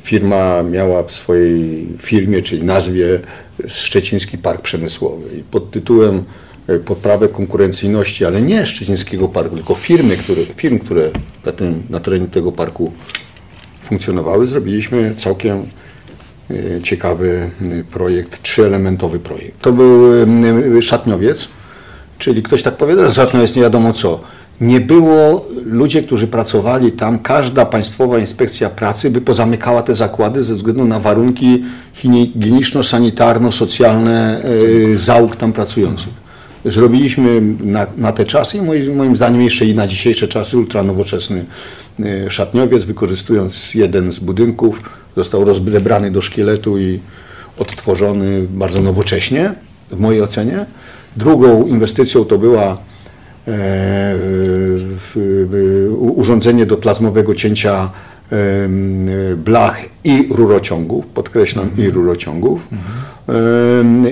firma 0.03 0.63
miała 0.63 1.03
w 1.03 1.13
swojej 1.13 1.89
firmie, 1.99 2.43
czyli 2.43 2.63
nazwie 2.63 3.21
Szczeciński 3.69 4.39
Park 4.39 4.63
Przemysłowy. 4.63 5.37
I 5.39 5.43
pod 5.43 5.71
tytułem 5.71 6.25
y, 6.71 6.79
poprawę 6.79 7.29
konkurencyjności, 7.29 8.25
ale 8.25 8.43
nie 8.43 8.67
Szczecińskiego 8.67 9.29
Parku, 9.29 9.57
tylko 9.57 9.75
firmy, 9.75 10.17
które, 10.17 10.43
firm, 10.57 10.79
które 10.79 11.11
na, 11.45 11.53
tym, 11.53 11.83
na 11.91 12.01
terenie 12.01 12.27
tego 12.27 12.53
parku 12.53 12.93
funkcjonowały, 13.89 14.47
zrobiliśmy 14.47 15.15
całkiem 15.17 15.67
ciekawy 16.83 17.51
y, 17.63 17.85
projekt, 17.93 18.43
trzyelementowy 18.43 19.19
projekt. 19.19 19.61
To 19.61 19.73
był 19.73 20.23
y, 20.77 20.83
szatniowiec, 20.83 21.49
czyli 22.19 22.43
ktoś 22.43 22.63
tak 22.63 22.77
powiada, 22.77 23.09
że 23.09 23.15
szatniowiec 23.15 23.57
nie 23.57 23.63
wiadomo 23.63 23.93
co. 23.93 24.21
Nie 24.61 24.81
było 24.81 25.47
ludzie, 25.65 26.03
którzy 26.03 26.27
pracowali 26.27 26.93
tam, 26.93 27.19
każda 27.19 27.67
państwowa 27.67 28.19
inspekcja 28.19 28.71
pracy 28.71 29.11
by 29.11 29.21
pozamykała 29.21 29.83
te 29.83 29.95
zakłady 29.95 30.43
ze 30.43 30.55
względu 30.55 30.85
na 30.85 31.01
warunki 31.01 31.65
higieniczno-sanitarno-socjalne 31.95 34.45
y, 34.45 34.97
załóg 34.97 35.37
tam 35.37 35.53
pracujących. 35.53 36.25
Zrobiliśmy 36.65 37.41
na, 37.61 37.87
na 37.97 38.13
te 38.13 38.25
czasy 38.25 38.59
i 38.59 38.63
moim, 38.63 38.97
moim 38.97 39.17
zdaniem 39.17 39.43
jeszcze 39.43 39.67
i 39.67 39.75
na 39.75 39.87
dzisiejsze 39.87 40.29
czasy 40.29 40.59
ultranowoczesny 40.59 41.45
y, 42.01 42.27
szatniowiec, 42.31 42.85
wykorzystując 42.85 43.75
jeden 43.75 44.13
z 44.13 44.19
budynków, 44.19 44.81
został 45.17 45.45
rozebrany 45.45 46.11
do 46.11 46.23
szkieletu 46.23 46.79
i 46.79 47.01
odtworzony 47.59 48.47
bardzo 48.51 48.83
nowocześnie, 48.83 49.53
w 49.91 50.01
mojej 50.01 50.23
ocenie. 50.23 50.67
Drugą 51.17 51.67
inwestycją 51.67 52.25
to 52.25 52.39
była 52.39 52.79
e, 53.49 54.15
urządzenie 55.99 56.67
do 56.67 56.77
plazmowego 56.77 57.35
cięcia 57.35 57.91
blach 59.37 59.81
i 60.05 60.29
rurociągów, 60.31 61.07
podkreślam 61.07 61.71
i 61.79 61.91
rurociągów, 61.91 62.61
Em, 63.29 64.07
e, 64.07 64.11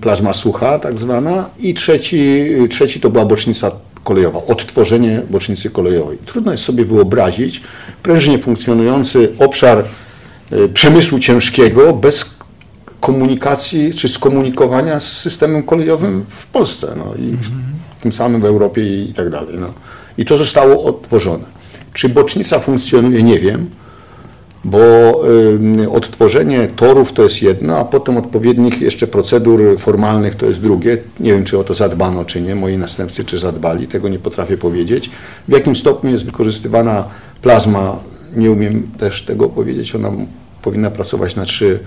plazma 0.00 0.32
sucha 0.32 0.78
tak 0.78 0.98
zwana 0.98 1.48
i 1.58 1.74
trzeci, 1.74 2.46
trzeci 2.70 3.00
to 3.00 3.10
była 3.10 3.24
bocznica 3.24 3.70
kolejowa, 4.04 4.40
odtworzenie 4.46 5.22
bocznicy 5.30 5.70
kolejowej. 5.70 6.18
Trudno 6.26 6.52
jest 6.52 6.64
sobie 6.64 6.84
wyobrazić 6.84 7.62
prężnie 8.02 8.38
funkcjonujący 8.38 9.32
obszar 9.38 9.84
przemysłu 10.74 11.18
ciężkiego 11.18 11.92
bez 11.92 12.36
komunikacji 13.00 13.94
czy 13.94 14.08
skomunikowania 14.08 15.00
z 15.00 15.12
systemem 15.12 15.62
kolejowym 15.62 16.24
w 16.28 16.46
Polsce 16.46 16.94
no, 16.96 17.14
i 17.14 17.30
w, 17.30 17.50
tym 18.02 18.12
samym 18.12 18.40
w 18.40 18.44
Europie 18.44 19.04
i 19.04 19.14
tak 19.14 19.30
dalej. 19.30 19.54
No. 19.58 19.72
I 20.18 20.24
to 20.24 20.38
zostało 20.38 20.84
odtworzone. 20.84 21.44
Czy 21.92 22.08
bocznica 22.08 22.58
funkcjonuje, 22.58 23.22
nie 23.22 23.38
wiem, 23.38 23.70
bo 24.64 24.78
y, 25.82 25.90
odtworzenie 25.90 26.68
torów 26.76 27.12
to 27.12 27.22
jest 27.22 27.42
jedno, 27.42 27.78
a 27.78 27.84
potem 27.84 28.16
odpowiednich 28.16 28.80
jeszcze 28.80 29.06
procedur 29.06 29.78
formalnych 29.78 30.34
to 30.34 30.46
jest 30.46 30.60
drugie. 30.60 30.98
Nie 31.20 31.32
wiem, 31.32 31.44
czy 31.44 31.58
o 31.58 31.64
to 31.64 31.74
zadbano, 31.74 32.24
czy 32.24 32.40
nie. 32.40 32.54
Moi 32.54 32.76
następcy 32.76 33.24
czy 33.24 33.38
zadbali, 33.38 33.88
tego 33.88 34.08
nie 34.08 34.18
potrafię 34.18 34.56
powiedzieć. 34.56 35.10
W 35.48 35.52
jakim 35.52 35.76
stopniu 35.76 36.10
jest 36.10 36.24
wykorzystywana 36.24 37.04
plazma, 37.42 37.96
nie 38.36 38.50
umiem 38.50 38.82
też 38.98 39.22
tego 39.22 39.48
powiedzieć. 39.48 39.94
Ona 39.94 40.10
powinna 40.62 40.90
pracować 40.90 41.36
na 41.36 41.44
trzy 41.44 41.78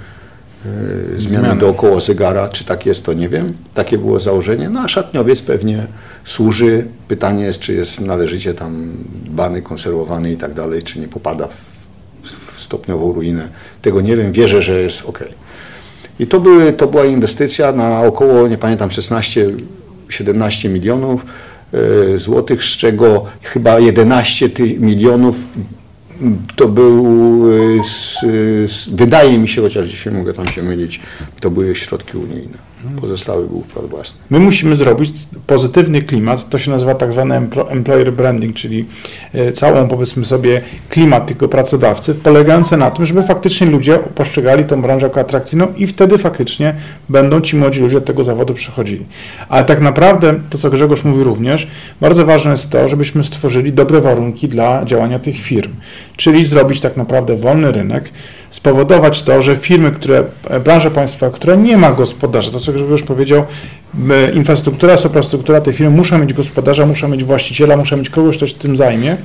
y, 0.66 1.20
zmiany, 1.20 1.46
Zmiany. 1.46 1.60
dookoła 1.60 2.00
zegara. 2.00 2.48
Czy 2.48 2.66
tak 2.66 2.86
jest, 2.86 3.06
to 3.06 3.14
nie 3.14 3.30
wiem. 3.30 3.48
Takie 3.74 3.98
było 3.98 4.20
założenie. 4.20 4.70
No 4.70 4.80
a 4.80 4.88
szatniowiec 4.88 5.42
pewnie 5.42 5.88
służy. 6.26 6.86
Pytanie 7.08 7.44
jest, 7.44 7.60
czy 7.60 7.74
jest 7.74 8.02
należycie 8.02 8.54
tam 8.54 8.92
dbany, 9.26 9.62
konserwowany 9.62 10.32
i 10.32 10.38
tak 10.38 10.54
dalej, 10.54 10.84
czy 10.84 11.00
nie 11.00 11.08
popada 11.08 11.48
w 11.48 11.76
w 12.56 12.62
stopniową 12.62 13.14
ruinę. 13.14 13.48
Tego 13.82 14.02
nie 14.02 14.16
wiem, 14.16 14.32
wierzę, 14.32 14.62
że 14.62 14.82
jest 14.82 15.06
ok. 15.06 15.24
I 16.20 16.28
to, 16.28 16.40
były, 16.40 16.74
to 16.74 16.88
była 16.88 17.06
inwestycja 17.06 17.72
na 17.72 18.02
około, 18.02 18.48
nie 18.48 18.58
pamiętam, 18.58 18.90
16-17 18.90 20.70
milionów 20.70 21.26
e, 22.14 22.20
złotych, 22.20 22.64
z 22.64 22.78
czego 22.78 23.26
chyba 23.42 23.80
11 23.80 24.50
ty, 24.50 24.80
milionów 24.80 25.36
to 26.56 26.67
był, 26.67 27.06
e, 27.51 27.80
s, 27.80 28.17
s, 28.65 28.89
wydaje 28.89 29.38
mi 29.38 29.47
się, 29.47 29.62
chociaż 29.62 29.88
dzisiaj 29.88 30.13
mogę 30.13 30.34
tam 30.34 30.45
się 30.45 30.63
mylić, 30.63 30.99
to 31.39 31.49
były 31.49 31.75
środki 31.75 32.17
unijne. 32.17 32.75
Pozostały 33.02 33.48
był 33.48 33.62
wkład 33.62 33.86
własny. 33.86 34.21
My 34.30 34.39
musimy 34.39 34.76
zrobić 34.76 35.15
pozytywny 35.48 36.02
klimat, 36.02 36.50
to 36.50 36.58
się 36.58 36.71
nazywa 36.71 36.95
tak 36.95 37.12
zwany 37.12 37.36
emplo- 37.36 37.71
employer 37.71 38.13
branding, 38.13 38.56
czyli 38.56 38.86
e, 39.34 39.52
całą 39.52 39.88
powiedzmy 39.88 40.26
sobie 40.26 40.62
klimat 40.89 41.28
tego 41.28 41.48
pracodawcy, 41.48 42.15
polegający 42.15 42.78
na 42.78 42.91
tym, 42.91 43.06
żeby 43.06 43.24
faktycznie 43.24 43.67
ludzie 43.67 44.00
postrzegali 44.15 44.63
tą 44.63 44.82
branżę 44.82 45.08
jako 45.08 45.19
atrakcyjną 45.19 45.67
i 45.78 45.88
wtedy 45.88 46.17
faktycznie 46.17 46.76
będą 47.10 47.41
ci 47.41 47.56
młodzi 47.56 47.80
ludzie 47.80 48.00
do 48.00 48.06
tego 48.06 48.24
zawodu 48.24 48.54
przychodzili. 48.54 49.06
Ale 49.50 49.65
tak 49.65 49.82
naprawdę, 49.82 50.34
to 50.50 50.58
co 50.58 50.69
Grzegorz 50.69 51.04
mówi 51.04 51.24
również, 51.24 51.67
bardzo 52.02 52.26
ważne 52.26 52.52
jest 52.52 52.69
to, 52.69 52.89
żebyśmy 52.89 53.24
stworzyli 53.24 53.74
dobre 53.74 54.02
warunki 54.02 54.48
dla 54.48 54.86
działania 54.86 55.19
tych 55.19 55.41
firm, 55.41 55.71
czyli 56.17 56.45
zrobić 56.45 56.80
tak 56.80 56.98
naprawdę 56.98 57.38
wolny 57.38 57.71
rynek, 57.71 58.10
spowodować 58.56 59.24
to, 59.24 59.41
że 59.41 59.56
firmy, 59.56 59.91
które, 59.91 60.24
e, 60.50 60.60
branża 60.60 60.89
państwa, 60.89 61.30
która 61.30 61.56
nie 61.56 61.78
ma 61.78 61.91
gospodarza, 61.91 62.52
to 62.52 62.60
co 62.60 62.74
Grzegorz 62.74 63.04
powiedział, 63.04 63.46
m, 63.96 64.12
infrastruktura, 64.34 64.98
suprastruktura, 64.98 65.62
te 65.62 65.74
firmy 65.74 65.98
muszą 65.98 66.18
mieć 66.18 66.34
gospodarza, 66.34 66.86
muszą 66.86 67.08
mieć 67.08 67.24
właściciela, 67.24 67.78
muszą 67.78 67.98
mieć 67.98 68.10
kogoś, 68.10 68.38
kto 68.38 68.48
się 68.48 68.56
tym 68.56 68.78
zajmie 68.78 69.18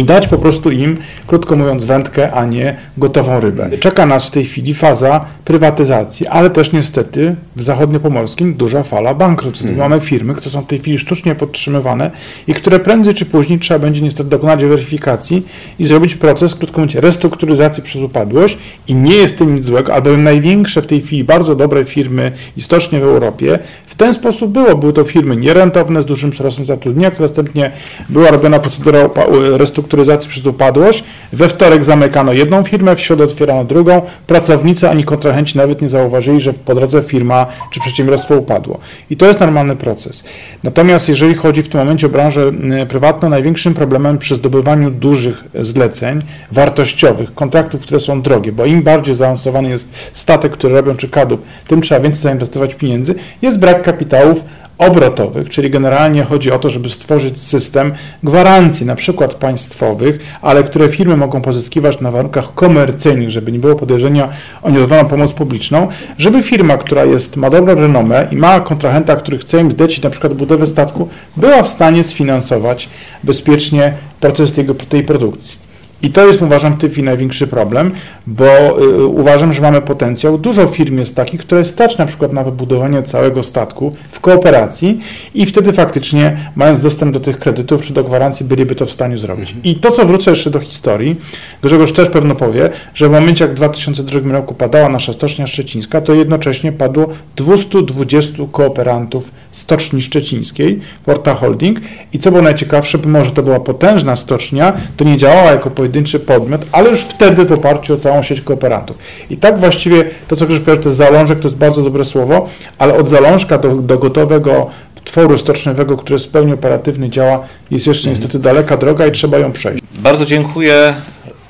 i 0.00 0.04
dać 0.04 0.28
po 0.28 0.38
prostu 0.38 0.70
im, 0.70 0.96
krótko 1.26 1.56
mówiąc, 1.56 1.84
wędkę, 1.84 2.32
a 2.32 2.44
nie 2.46 2.76
gotową 2.98 3.40
rybę. 3.40 3.70
Czeka 3.78 4.06
nas 4.06 4.26
w 4.26 4.30
tej 4.30 4.44
chwili 4.44 4.74
faza 4.74 5.24
prywatyzacji, 5.44 6.26
ale 6.26 6.50
też 6.50 6.72
niestety 6.72 7.36
w 7.56 7.62
zachodniopomorskim 7.62 8.54
duża 8.54 8.82
fala 8.82 9.14
bankructw. 9.14 9.64
Mamy 9.76 10.00
firmy, 10.00 10.34
które 10.34 10.50
są 10.50 10.62
w 10.62 10.66
tej 10.66 10.78
chwili 10.78 10.98
sztucznie 10.98 11.34
podtrzymywane 11.34 12.10
i 12.46 12.54
które 12.54 12.78
prędzej 12.78 13.14
czy 13.14 13.26
później 13.26 13.58
trzeba 13.58 13.80
będzie 13.80 14.00
niestety 14.00 14.30
dokonać 14.30 14.64
weryfikacji 14.64 15.46
i 15.78 15.86
zrobić 15.86 16.14
proces, 16.14 16.54
krótko 16.54 16.80
mówiąc, 16.80 16.94
restrukturyzacji 16.94 17.82
przez 17.82 18.02
upadłość 18.02 18.58
i 18.88 18.94
nie 18.94 19.14
jest 19.14 19.38
tym 19.38 19.54
nic 19.54 19.64
złego, 19.64 19.94
albowiem 19.94 20.24
największe 20.24 20.82
w 20.82 20.86
tej 20.86 21.00
chwili 21.02 21.24
bardzo 21.24 21.56
dobre 21.56 21.84
firmy 21.84 22.32
i 22.56 22.62
stocznie 22.62 23.00
w 23.00 23.02
Europie 23.02 23.58
w 23.86 23.94
ten 23.94 24.14
sposób 24.14 24.50
było. 24.52 24.76
Były 24.76 24.92
to 24.92 25.04
firmy 25.04 25.36
nierentowne 25.36 26.02
z 26.02 26.06
dużym 26.06 26.30
przyrostem 26.30 26.64
zatrudnienia, 26.64 27.10
które 27.10 27.28
następnie 27.28 27.70
była 28.08 28.30
robiona 28.30 28.58
procedura 28.58 29.04
upa- 29.06 29.56
restrukturyzacji 29.90 30.30
przez 30.30 30.46
upadłość. 30.46 31.04
We 31.32 31.48
wtorek 31.48 31.84
zamykano 31.84 32.32
jedną 32.32 32.64
firmę, 32.64 32.96
w 32.96 33.00
środę 33.00 33.24
otwierano 33.24 33.64
drugą. 33.64 34.02
Pracownicy 34.26 34.88
ani 34.88 35.04
kontrahenci 35.04 35.58
nawet 35.58 35.82
nie 35.82 35.88
zauważyli, 35.88 36.40
że 36.40 36.52
po 36.52 36.74
drodze 36.74 37.02
firma 37.02 37.46
czy 37.70 37.80
przedsiębiorstwo 37.80 38.36
upadło. 38.36 38.78
I 39.10 39.16
to 39.16 39.26
jest 39.26 39.40
normalny 39.40 39.76
proces. 39.76 40.24
Natomiast 40.64 41.08
jeżeli 41.08 41.34
chodzi 41.34 41.62
w 41.62 41.68
tym 41.68 41.80
momencie 41.80 42.06
o 42.06 42.10
branżę 42.10 42.50
y, 42.82 42.86
prywatną, 42.86 43.28
największym 43.28 43.74
problemem 43.74 44.18
przy 44.18 44.34
zdobywaniu 44.34 44.90
dużych 44.90 45.44
zleceń, 45.60 46.18
wartościowych, 46.52 47.34
kontraktów, 47.34 47.80
które 47.80 48.00
są 48.00 48.22
drogie, 48.22 48.52
bo 48.52 48.66
im 48.66 48.82
bardziej 48.82 49.16
zaawansowany 49.16 49.68
jest 49.68 49.88
statek, 50.14 50.52
który 50.52 50.74
robią 50.74 50.96
czy 50.96 51.08
kadłub, 51.08 51.42
tym 51.68 51.82
trzeba 51.82 52.00
więcej 52.00 52.22
zainwestować 52.22 52.74
pieniędzy, 52.74 53.14
jest 53.42 53.58
brak 53.58 53.82
kapitałów 53.82 54.44
obrotowych, 54.80 55.48
czyli 55.48 55.70
generalnie 55.70 56.24
chodzi 56.24 56.52
o 56.52 56.58
to, 56.58 56.70
żeby 56.70 56.88
stworzyć 56.88 57.40
system 57.40 57.92
gwarancji, 58.22 58.86
na 58.86 58.94
przykład 58.94 59.34
państwowych, 59.34 60.18
ale 60.42 60.64
które 60.64 60.88
firmy 60.88 61.16
mogą 61.16 61.40
pozyskiwać 61.40 62.00
na 62.00 62.10
warunkach 62.10 62.54
komercyjnych, 62.54 63.30
żeby 63.30 63.52
nie 63.52 63.58
było 63.58 63.76
podejrzenia 63.76 64.28
o 64.62 64.70
niedozwoloną 64.70 65.08
pomoc 65.08 65.32
publiczną, 65.32 65.88
żeby 66.18 66.42
firma, 66.42 66.76
która 66.76 67.04
jest, 67.04 67.36
ma 67.36 67.50
dobrą 67.50 67.74
renomę 67.74 68.28
i 68.30 68.36
ma 68.36 68.60
kontrahenta, 68.60 69.16
który 69.16 69.38
chce 69.38 69.60
im 69.60 69.72
zlecić 69.72 70.02
na 70.02 70.10
przykład 70.10 70.34
budowę 70.34 70.66
statku, 70.66 71.08
była 71.36 71.62
w 71.62 71.68
stanie 71.68 72.04
sfinansować 72.04 72.88
bezpiecznie 73.24 73.94
proces 74.20 74.52
tej, 74.52 74.66
tej 74.88 75.02
produkcji. 75.02 75.69
I 76.02 76.10
to 76.10 76.26
jest 76.26 76.42
uważam 76.42 76.74
w 76.74 76.78
tej 76.78 76.90
chwili 76.90 77.04
największy 77.04 77.46
problem, 77.46 77.92
bo 78.26 78.80
y, 78.82 79.06
uważam, 79.06 79.52
że 79.52 79.62
mamy 79.62 79.80
potencjał. 79.80 80.38
Dużo 80.38 80.66
firm 80.66 80.98
jest 80.98 81.16
takich, 81.16 81.40
które 81.40 81.64
stać 81.64 81.98
na 81.98 82.06
przykład 82.06 82.32
na 82.32 82.44
wybudowanie 82.44 83.02
całego 83.02 83.42
statku 83.42 83.92
w 84.12 84.20
kooperacji 84.20 85.00
i 85.34 85.46
wtedy 85.46 85.72
faktycznie 85.72 86.50
mając 86.56 86.80
dostęp 86.80 87.14
do 87.14 87.20
tych 87.20 87.38
kredytów 87.38 87.82
czy 87.82 87.92
do 87.92 88.04
gwarancji 88.04 88.46
byliby 88.46 88.74
to 88.74 88.86
w 88.86 88.90
stanie 88.90 89.18
zrobić. 89.18 89.54
I 89.64 89.74
to, 89.74 89.90
co 89.90 90.06
wrócę 90.06 90.30
jeszcze 90.30 90.50
do 90.50 90.60
historii, 90.60 91.16
Grzegorz 91.62 91.92
też 91.92 92.08
pewno 92.08 92.34
powie, 92.34 92.70
że 92.94 93.08
w 93.08 93.12
momencie 93.12 93.44
jak 93.44 93.52
w 93.52 93.56
2002 93.56 94.32
roku 94.32 94.54
padała 94.54 94.88
nasza 94.88 95.12
Stocznia 95.12 95.46
Szczecińska, 95.46 96.00
to 96.00 96.14
jednocześnie 96.14 96.72
padło 96.72 97.06
220 97.36 98.42
kooperantów 98.52 99.30
Stoczni 99.52 100.02
Szczecińskiej, 100.02 100.80
Porta 101.04 101.34
Holding 101.34 101.80
i 102.12 102.18
co 102.18 102.30
było 102.30 102.42
najciekawsze, 102.42 102.98
pomimo 102.98 103.24
że 103.24 103.30
to 103.30 103.42
była 103.42 103.60
potężna 103.60 104.16
stocznia, 104.16 104.72
to 104.96 105.04
nie 105.04 105.16
działała 105.16 105.50
jako 105.50 105.70
pojedynczy 105.70 106.20
podmiot, 106.20 106.66
ale 106.72 106.90
już 106.90 107.00
wtedy 107.00 107.44
w 107.44 107.52
oparciu 107.52 107.94
o 107.94 107.96
całą 107.96 108.22
sieć 108.22 108.40
kooperantów. 108.40 108.96
I 109.30 109.36
tak 109.36 109.58
właściwie 109.58 110.04
to, 110.28 110.36
co 110.36 110.46
Grzegorz 110.46 110.64
powiedział, 110.64 110.82
to 110.82 110.88
jest 110.88 110.98
zalążek, 110.98 111.38
to 111.40 111.44
jest 111.48 111.56
bardzo 111.56 111.82
dobre 111.82 112.04
słowo, 112.04 112.48
ale 112.78 112.94
od 112.94 113.08
zalążka 113.08 113.58
do, 113.58 113.74
do 113.76 113.98
gotowego 113.98 114.70
tworu 115.04 115.38
stoczniowego, 115.38 115.96
który 115.96 116.14
jest 116.14 116.26
w 116.26 116.28
pełni 116.28 116.52
operatywny, 116.52 117.10
działa, 117.10 117.46
jest 117.70 117.86
jeszcze 117.86 118.08
Mhm. 118.08 118.22
niestety 118.22 118.38
daleka 118.42 118.76
droga 118.76 119.06
i 119.06 119.12
trzeba 119.12 119.38
ją 119.38 119.52
przejść. 119.52 119.82
Bardzo 119.94 120.26
dziękuję 120.26 120.94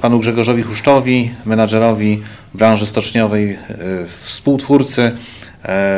panu 0.00 0.18
Grzegorzowi 0.18 0.62
Huszczowi, 0.62 1.30
menadżerowi 1.44 2.22
branży 2.54 2.86
stoczniowej, 2.86 3.50
e, 3.50 3.58
współtwórcy 4.22 5.12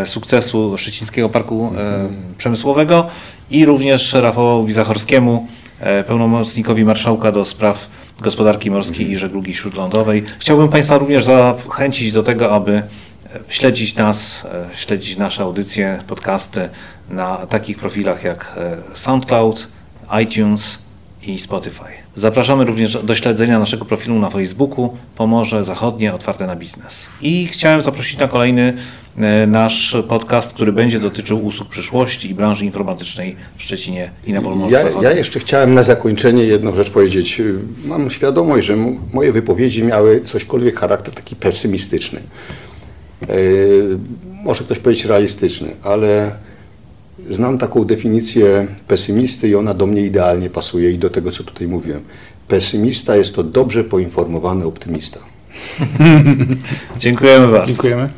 sukcesu 0.04 0.78
Szczecińskiego 0.78 1.28
Parku 1.28 1.72
e, 1.76 2.08
Przemysłowego 2.38 3.06
i 3.50 3.64
również 3.64 4.12
Rafałowi 4.12 4.72
Zachorskiemu, 4.72 5.46
e, 5.80 6.04
pełnomocnikowi 6.04 6.84
marszałka 6.84 7.32
do 7.32 7.44
spraw 7.44 7.86
gospodarki 8.20 8.70
morskiej 8.70 9.10
i 9.10 9.16
żeglugi 9.16 9.54
śródlądowej. 9.54 10.24
Chciałbym 10.38 10.68
Państwa 10.68 10.98
również 10.98 11.24
zachęcić 11.24 12.12
do 12.12 12.22
tego, 12.22 12.54
aby 12.54 12.72
e, 12.72 12.82
śledzić 13.48 13.96
nas, 13.96 14.44
e, 14.44 14.76
śledzić 14.76 15.16
nasze 15.16 15.42
audycje, 15.42 15.98
podcasty 16.06 16.68
na 17.10 17.36
takich 17.36 17.78
profilach 17.78 18.24
jak 18.24 18.54
e, 18.56 18.76
SoundCloud, 18.94 19.68
iTunes 20.22 20.78
i 21.22 21.38
Spotify. 21.38 22.01
Zapraszamy 22.16 22.64
również 22.64 22.98
do 23.02 23.14
śledzenia 23.14 23.58
naszego 23.58 23.84
profilu 23.84 24.18
na 24.18 24.30
Facebooku 24.30 24.96
Pomorze 25.16 25.64
Zachodnie 25.64 26.14
Otwarte 26.14 26.46
na 26.46 26.56
Biznes. 26.56 27.06
I 27.22 27.46
chciałem 27.46 27.82
zaprosić 27.82 28.18
na 28.18 28.28
kolejny 28.28 28.72
e, 29.18 29.46
nasz 29.46 29.96
podcast, 30.08 30.52
który 30.52 30.72
będzie 30.72 31.00
dotyczył 31.00 31.44
usług 31.44 31.68
przyszłości 31.68 32.30
i 32.30 32.34
branży 32.34 32.64
informatycznej 32.64 33.36
w 33.56 33.62
Szczecinie 33.62 34.10
i 34.26 34.32
na 34.32 34.42
Pomorzu 34.42 34.72
Ja, 34.74 34.82
Zachodnim. 34.82 35.04
ja 35.04 35.12
jeszcze 35.12 35.40
chciałem 35.40 35.74
na 35.74 35.82
zakończenie 35.82 36.44
jedną 36.44 36.74
rzecz 36.74 36.90
powiedzieć. 36.90 37.42
Mam 37.84 38.10
świadomość, 38.10 38.66
że 38.66 38.76
moje 39.12 39.32
wypowiedzi 39.32 39.84
miały 39.84 40.20
cośkolwiek 40.20 40.80
charakter 40.80 41.14
taki 41.14 41.36
pesymistyczny. 41.36 42.20
Yy, 43.28 43.98
może 44.44 44.64
ktoś 44.64 44.78
powiedzieć 44.78 45.04
realistyczny, 45.04 45.68
ale 45.82 46.32
znam 47.30 47.58
taką 47.58 47.84
definicję 47.84 48.66
pesymisty 48.88 49.48
i 49.48 49.54
ona 49.54 49.74
do 49.74 49.86
mnie 49.86 50.00
idealnie 50.00 50.50
pasuje 50.50 50.90
i 50.90 50.98
do 50.98 51.10
tego, 51.10 51.30
co 51.30 51.44
tutaj 51.44 51.68
mówiłem. 51.68 52.02
Pesymista 52.48 53.16
jest 53.16 53.34
to 53.34 53.44
dobrze 53.44 53.84
poinformowany 53.84 54.64
optymista. 54.64 55.20
Dziękujemy 56.96 57.48
bardzo. 57.48 57.66
Dziękujemy. 57.66 58.08